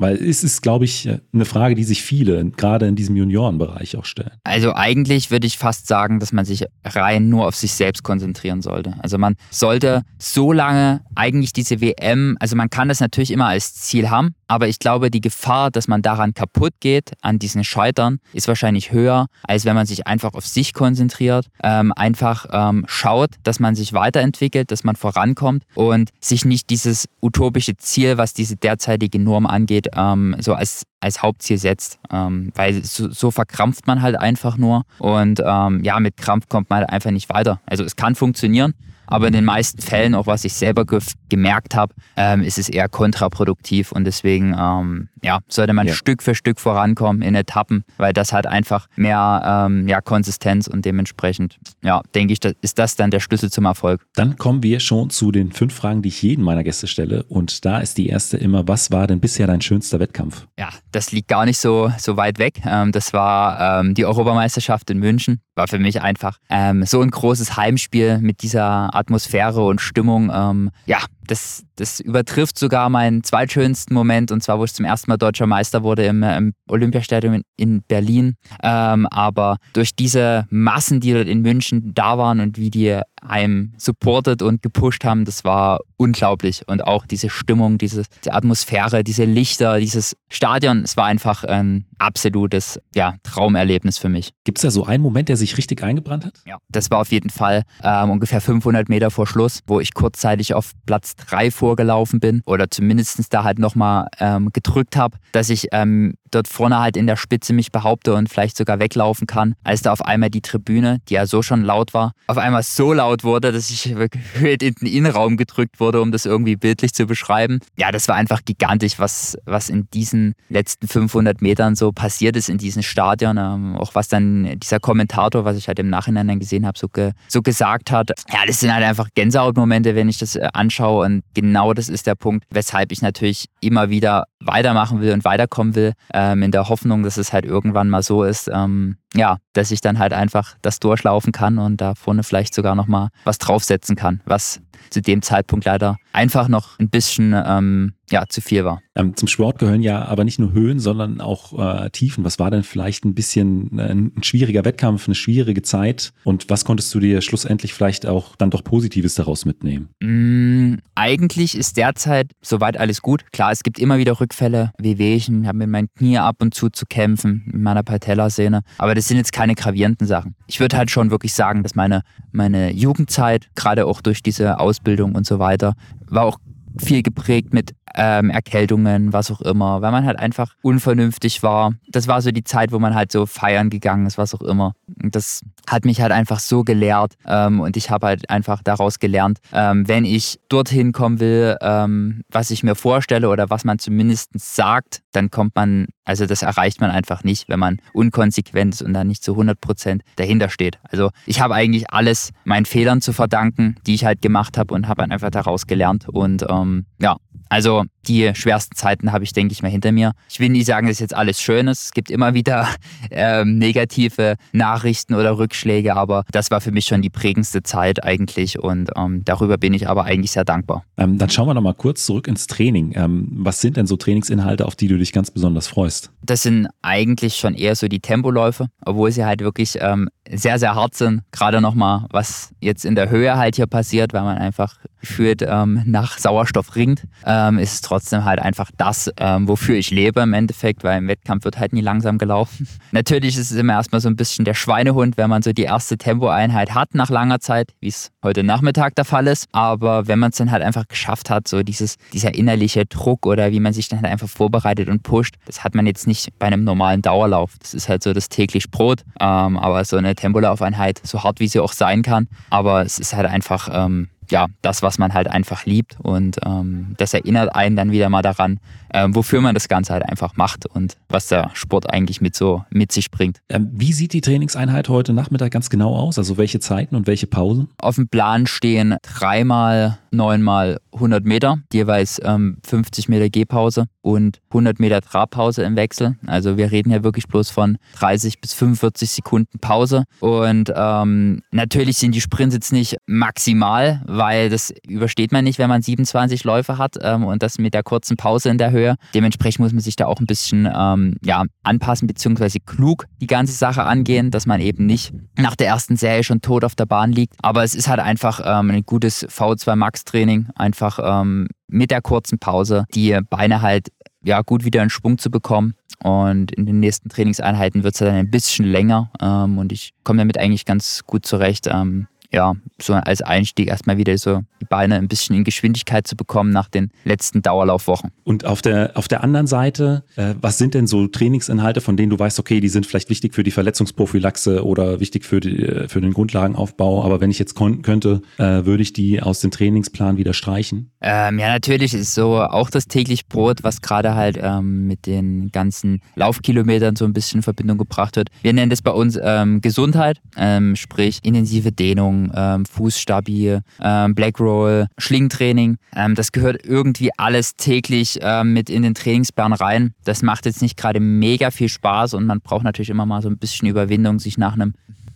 [0.00, 4.04] Weil es ist, glaube ich, eine Frage, die sich viele gerade in diesem Juniorenbereich auch
[4.04, 4.32] stellen.
[4.44, 8.62] Also eigentlich würde ich fast sagen, dass man sich rein nur auf sich selbst konzentrieren
[8.62, 8.94] sollte.
[9.02, 13.74] Also man sollte so lange eigentlich diese WM, also man kann das natürlich immer als
[13.74, 18.18] Ziel haben, aber ich glaube, die Gefahr, dass man daran kaputt geht, an diesen Scheitern,
[18.32, 23.30] ist wahrscheinlich höher, als wenn man sich einfach auf sich konzentriert, ähm, einfach ähm, schaut,
[23.44, 28.56] dass man sich weiterentwickelt, dass man vorankommt und sich nicht dieses utopische Ziel, was diese
[28.56, 34.02] derzeitige Norm angeht, ähm, so als als Hauptziel setzt, ähm, weil so, so, verkrampft man
[34.02, 34.82] halt einfach nur.
[34.98, 37.60] Und ähm, ja, mit Krampf kommt man halt einfach nicht weiter.
[37.66, 38.74] Also es kann funktionieren,
[39.06, 42.68] aber in den meisten Fällen, auch was ich selber ge gemerkt habe, ähm, ist es
[42.68, 43.92] eher kontraproduktiv.
[43.92, 45.94] Und deswegen ähm, ja, sollte man ja.
[45.94, 50.84] Stück für Stück vorankommen in Etappen, weil das hat einfach mehr ähm, ja, Konsistenz und
[50.84, 54.04] dementsprechend, ja, denke ich, das, ist das dann der Schlüssel zum Erfolg.
[54.14, 57.64] Dann kommen wir schon zu den fünf Fragen, die ich jedem meiner Gäste stelle und
[57.64, 60.46] da ist die erste immer, was war denn bisher dein schönster Wettkampf?
[60.58, 62.60] Ja, das liegt gar nicht so, so weit weg.
[62.64, 67.10] Ähm, das war ähm, die Europameisterschaft in München, war für mich einfach ähm, so ein
[67.10, 70.30] großes Heimspiel mit dieser Atmosphäre und Stimmung.
[70.32, 70.98] Ähm, ja,
[71.30, 75.46] das, das übertrifft sogar meinen zweitschönsten Moment, und zwar, wo ich zum ersten Mal deutscher
[75.46, 78.34] Meister wurde im, im Olympiastadion in Berlin.
[78.62, 83.72] Ähm, aber durch diese Massen, die dort in München da waren und wie die einem
[83.76, 86.66] supportet und gepusht haben, das war unglaublich.
[86.66, 91.84] Und auch diese Stimmung, diese, diese Atmosphäre, diese Lichter, dieses Stadion, es war einfach ein
[91.98, 94.32] absolutes ja, Traumerlebnis für mich.
[94.44, 96.34] Gibt es da so einen Moment, der sich richtig eingebrannt hat?
[96.46, 100.54] Ja, das war auf jeden Fall ähm, ungefähr 500 Meter vor Schluss, wo ich kurzzeitig
[100.54, 105.68] auf Platz 3 vorgelaufen bin oder zumindest da halt nochmal ähm, gedrückt habe, dass ich
[105.72, 109.82] ähm, dort vorne halt in der Spitze mich behaupte und vielleicht sogar weglaufen kann, als
[109.82, 113.09] da auf einmal die Tribüne, die ja so schon laut war, auf einmal so laut
[113.24, 117.60] wurde, dass ich gefühlt in den Innenraum gedrückt wurde, um das irgendwie bildlich zu beschreiben.
[117.76, 122.48] Ja, das war einfach gigantisch, was, was in diesen letzten 500 Metern so passiert ist
[122.48, 123.36] in diesem Stadion.
[123.36, 126.88] Ähm, auch was dann dieser Kommentator, was ich halt im Nachhinein dann gesehen habe, so,
[126.88, 128.10] ge, so gesagt hat.
[128.32, 132.06] Ja, das sind halt einfach Gänsehautmomente, wenn ich das äh, anschaue und genau das ist
[132.06, 136.68] der Punkt, weshalb ich natürlich immer wieder weitermachen will und weiterkommen will, ähm, in der
[136.68, 140.56] Hoffnung, dass es halt irgendwann mal so ist, ähm, ja, dass ich dann halt einfach
[140.62, 145.22] das durchlaufen kann und da vorne vielleicht sogar nochmal was draufsetzen kann, was zu dem
[145.22, 148.82] Zeitpunkt leider einfach noch ein bisschen ähm, ja, zu viel war.
[148.96, 152.24] Ähm, zum Sport gehören ja aber nicht nur Höhen, sondern auch äh, Tiefen.
[152.24, 156.12] Was war denn vielleicht ein bisschen äh, ein schwieriger Wettkampf, eine schwierige Zeit?
[156.24, 159.90] Und was konntest du dir schlussendlich vielleicht auch dann doch Positives daraus mitnehmen?
[160.00, 163.24] Mm, eigentlich ist derzeit soweit alles gut.
[163.32, 166.86] Klar, es gibt immer wieder Rückfälle, Wehwehchen, habe mit meinen Knie ab und zu zu
[166.86, 168.62] kämpfen, mit meiner Patellasehne.
[168.78, 170.34] Aber das sind jetzt keine gravierenden Sachen.
[170.46, 174.79] Ich würde halt schon wirklich sagen, dass meine, meine Jugendzeit, gerade auch durch diese Ausbildung
[175.14, 175.74] und so weiter,
[176.06, 176.38] war auch
[176.78, 181.72] viel geprägt mit ähm, Erkältungen, was auch immer, weil man halt einfach unvernünftig war.
[181.88, 184.74] Das war so die Zeit, wo man halt so feiern gegangen ist, was auch immer.
[184.86, 189.38] das hat mich halt einfach so gelehrt ähm, und ich habe halt einfach daraus gelernt,
[189.52, 194.30] ähm, wenn ich dorthin kommen will, ähm, was ich mir vorstelle oder was man zumindest
[194.34, 198.94] sagt, dann kommt man, also das erreicht man einfach nicht, wenn man unkonsequent ist und
[198.94, 200.78] dann nicht zu 100 Prozent dahinter steht.
[200.84, 204.88] Also ich habe eigentlich alles meinen Fehlern zu verdanken, die ich halt gemacht habe und
[204.88, 207.16] habe einfach daraus gelernt und ähm, ja,
[207.50, 210.12] also die schwersten Zeiten habe ich, denke ich mal, hinter mir.
[210.30, 211.82] Ich will nicht sagen, dass jetzt alles schön ist.
[211.82, 212.68] Es gibt immer wieder
[213.10, 218.58] ähm, negative Nachrichten oder Rückschläge, aber das war für mich schon die prägendste Zeit eigentlich
[218.58, 220.84] und ähm, darüber bin ich aber eigentlich sehr dankbar.
[220.96, 222.92] Ähm, dann schauen wir noch mal kurz zurück ins Training.
[222.94, 226.10] Ähm, was sind denn so Trainingsinhalte, auf die du dich ganz besonders freust?
[226.22, 230.74] Das sind eigentlich schon eher so die Tempoläufe, obwohl sie halt wirklich ähm, sehr, sehr
[230.74, 231.22] hart sind.
[231.32, 235.82] Gerade nochmal, was jetzt in der Höhe halt hier passiert, weil man einfach gefühlt ähm,
[235.86, 237.04] nach Sauerstoff ringt,
[237.48, 241.08] ähm, ist es trotzdem halt einfach das, ähm, wofür ich lebe im Endeffekt, weil im
[241.08, 242.68] Wettkampf wird halt nie langsam gelaufen.
[242.92, 245.96] Natürlich ist es immer erstmal so ein bisschen der Schweinehund, wenn man so die erste
[245.96, 249.48] Tempoeinheit hat nach langer Zeit, wie es heute Nachmittag der Fall ist.
[249.52, 253.52] Aber wenn man es dann halt einfach geschafft hat, so dieses, dieser innerliche Druck oder
[253.52, 256.46] wie man sich dann halt einfach vorbereitet und pusht, das hat man jetzt nicht bei
[256.46, 257.54] einem normalen Dauerlauf.
[257.60, 259.04] Das ist halt so das täglich Brot.
[259.20, 263.14] Ähm, aber so eine Tempolaufeinheit, so hart wie sie auch sein kann, aber es ist
[263.14, 265.96] halt einfach ähm, ja, das, was man halt einfach liebt.
[266.00, 268.60] Und ähm, das erinnert einen dann wieder mal daran,
[268.92, 272.64] ähm, wofür man das Ganze halt einfach macht und was der Sport eigentlich mit so
[272.70, 273.40] mit sich bringt.
[273.48, 276.18] Ähm, wie sieht die Trainingseinheit heute Nachmittag ganz genau aus?
[276.18, 277.68] Also welche Zeiten und welche Pausen?
[277.80, 284.80] Auf dem Plan stehen dreimal, neunmal 100 Meter, jeweils ähm, 50 Meter Gehpause und 100
[284.80, 286.16] Meter Trabpause im Wechsel.
[286.26, 290.04] Also wir reden ja wirklich bloß von 30 bis 45 Sekunden Pause.
[290.20, 295.68] Und ähm, natürlich sind die Sprints jetzt nicht maximal, weil das übersteht man nicht, wenn
[295.68, 298.96] man 27 Läufe hat ähm, und das mit der kurzen Pause in der Höhe.
[299.14, 302.58] Dementsprechend muss man sich da auch ein bisschen ähm, ja, anpassen bzw.
[302.64, 306.64] klug die ganze Sache angehen, dass man eben nicht nach der ersten Serie schon tot
[306.64, 307.34] auf der Bahn liegt.
[307.42, 312.02] Aber es ist halt einfach ähm, ein gutes V2 Max Training, einfach ähm, mit der
[312.02, 313.88] kurzen Pause die Beine halt
[314.22, 315.74] ja, gut wieder in Schwung zu bekommen.
[316.02, 320.18] Und in den nächsten Trainingseinheiten wird es dann ein bisschen länger ähm, und ich komme
[320.18, 321.68] damit eigentlich ganz gut zurecht.
[321.70, 326.16] Ähm, ja, so als Einstieg erstmal wieder so die Beine ein bisschen in Geschwindigkeit zu
[326.16, 328.12] bekommen nach den letzten Dauerlaufwochen.
[328.24, 332.10] Und auf der, auf der anderen Seite, äh, was sind denn so Trainingsinhalte, von denen
[332.10, 336.00] du weißt, okay, die sind vielleicht wichtig für die Verletzungsprophylaxe oder wichtig für, die, für
[336.00, 340.32] den Grundlagenaufbau, aber wenn ich jetzt könnte, äh, würde ich die aus dem Trainingsplan wieder
[340.32, 340.90] streichen?
[341.00, 345.50] Ähm, ja, natürlich ist so auch das täglich Brot, was gerade halt ähm, mit den
[345.50, 348.28] ganzen Laufkilometern so ein bisschen in Verbindung gebracht wird.
[348.42, 354.86] Wir nennen das bei uns ähm, Gesundheit, ähm, sprich intensive Dehnung, ähm, Fußstabi, ähm, Blackroll,
[354.98, 355.76] Schlingentraining.
[355.94, 359.94] Ähm, das gehört irgendwie alles täglich ähm, mit in den Trainingsplan rein.
[360.04, 363.28] Das macht jetzt nicht gerade mega viel Spaß und man braucht natürlich immer mal so
[363.28, 364.74] ein bisschen Überwindung, sich nach einem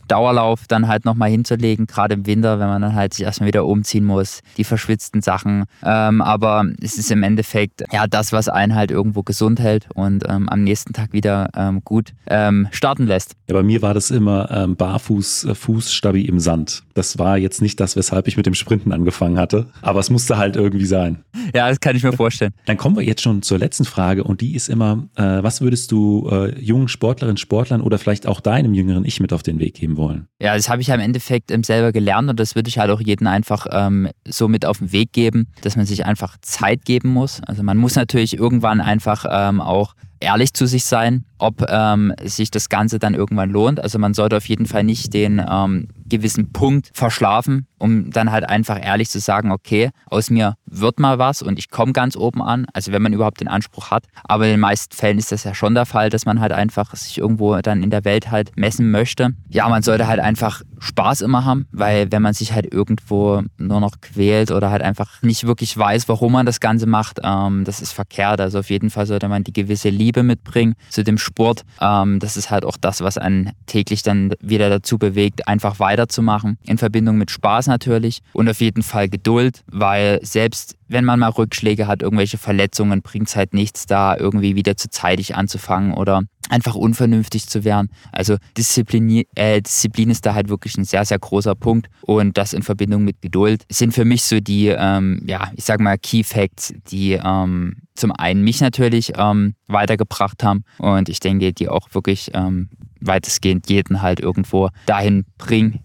[0.09, 3.67] Dauerlauf dann halt nochmal hinzulegen, gerade im Winter, wenn man dann halt sich erstmal wieder
[3.67, 5.65] umziehen muss, die verschwitzten Sachen.
[5.83, 10.25] Ähm, aber es ist im Endeffekt ja das, was einen halt irgendwo gesund hält und
[10.29, 13.35] ähm, am nächsten Tag wieder ähm, gut ähm, starten lässt.
[13.49, 16.83] Ja, bei mir war das immer ähm, barfuß, äh, Fußstabi im Sand.
[16.95, 20.39] Das war jetzt nicht das, weshalb ich mit dem Sprinten angefangen hatte, aber es musste
[20.39, 21.25] halt irgendwie sein.
[21.55, 22.53] Ja, das kann ich mir vorstellen.
[22.67, 25.93] Dann kommen wir jetzt schon zur letzten Frage und die ist immer, äh, was würdest
[25.93, 29.75] du äh, jungen Sportlerinnen, Sportlern oder vielleicht auch deinem jüngeren Ich mit auf den Weg
[29.75, 30.29] geben geben wollen.
[30.41, 32.91] Ja, das habe ich ja im Endeffekt ähm, selber gelernt und das würde ich halt
[32.91, 36.85] auch jedem einfach ähm, so mit auf den Weg geben, dass man sich einfach Zeit
[36.85, 37.41] geben muss.
[37.47, 42.51] Also man muss natürlich irgendwann einfach ähm, auch ehrlich zu sich sein, ob ähm, sich
[42.51, 43.80] das Ganze dann irgendwann lohnt.
[43.80, 48.49] Also man sollte auf jeden Fall nicht den ähm, gewissen Punkt verschlafen, um dann halt
[48.49, 52.43] einfach ehrlich zu sagen, okay, aus mir wird mal was und ich komme ganz oben
[52.43, 52.66] an.
[52.72, 54.05] Also wenn man überhaupt den Anspruch hat.
[54.22, 56.95] Aber in den meisten Fällen ist das ja schon der Fall, dass man halt einfach
[56.95, 59.35] sich irgendwo dann in der Welt halt messen möchte.
[59.49, 63.80] Ja, man sollte halt einfach Spaß immer haben, weil wenn man sich halt irgendwo nur
[63.80, 67.80] noch quält oder halt einfach nicht wirklich weiß, warum man das Ganze macht, ähm, das
[67.80, 68.41] ist verkehrt.
[68.41, 71.34] Also auf jeden Fall sollte man die gewisse Liebe mitbringen zu dem Sport.
[71.80, 76.59] Ähm, das ist halt auch das, was einen täglich dann wieder dazu bewegt, einfach weiterzumachen.
[76.64, 81.30] In Verbindung mit Spaß natürlich und auf jeden Fall Geduld, weil selbst wenn man mal
[81.30, 86.22] Rückschläge hat, irgendwelche Verletzungen, bringt es halt nichts, da irgendwie wieder zu zeitig anzufangen oder
[86.51, 87.89] einfach unvernünftig zu werden.
[88.12, 92.53] Also Disziplin, äh, Disziplin ist da halt wirklich ein sehr, sehr großer Punkt und das
[92.53, 96.22] in Verbindung mit Geduld sind für mich so die, ähm, ja, ich sag mal Key
[96.22, 101.89] Facts, die ähm, zum einen mich natürlich ähm, weitergebracht haben und ich denke, die auch
[101.93, 102.69] wirklich ähm,
[103.01, 105.81] weitestgehend jeden halt irgendwo dahin bringen,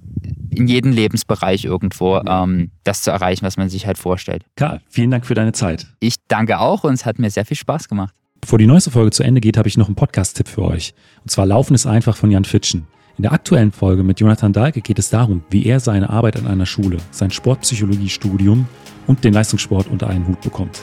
[0.49, 4.43] in jedem Lebensbereich irgendwo ähm, das zu erreichen, was man sich halt vorstellt.
[4.55, 5.87] Karl, vielen Dank für deine Zeit.
[5.99, 8.13] Ich danke auch und es hat mir sehr viel Spaß gemacht.
[8.41, 10.93] Bevor die neueste Folge zu Ende geht, habe ich noch einen Podcast-Tipp für euch.
[11.21, 12.87] Und zwar Laufen ist einfach von Jan Fitschen.
[13.17, 16.47] In der aktuellen Folge mit Jonathan Dahlke geht es darum, wie er seine Arbeit an
[16.47, 18.65] einer Schule, sein Sportpsychologiestudium
[19.07, 20.81] und den Leistungssport unter einen Hut bekommt.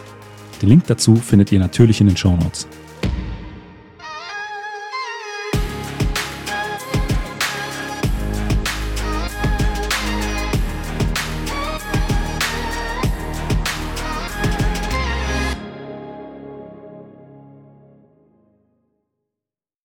[0.63, 2.67] Den Link dazu findet ihr natürlich in den Show Notes.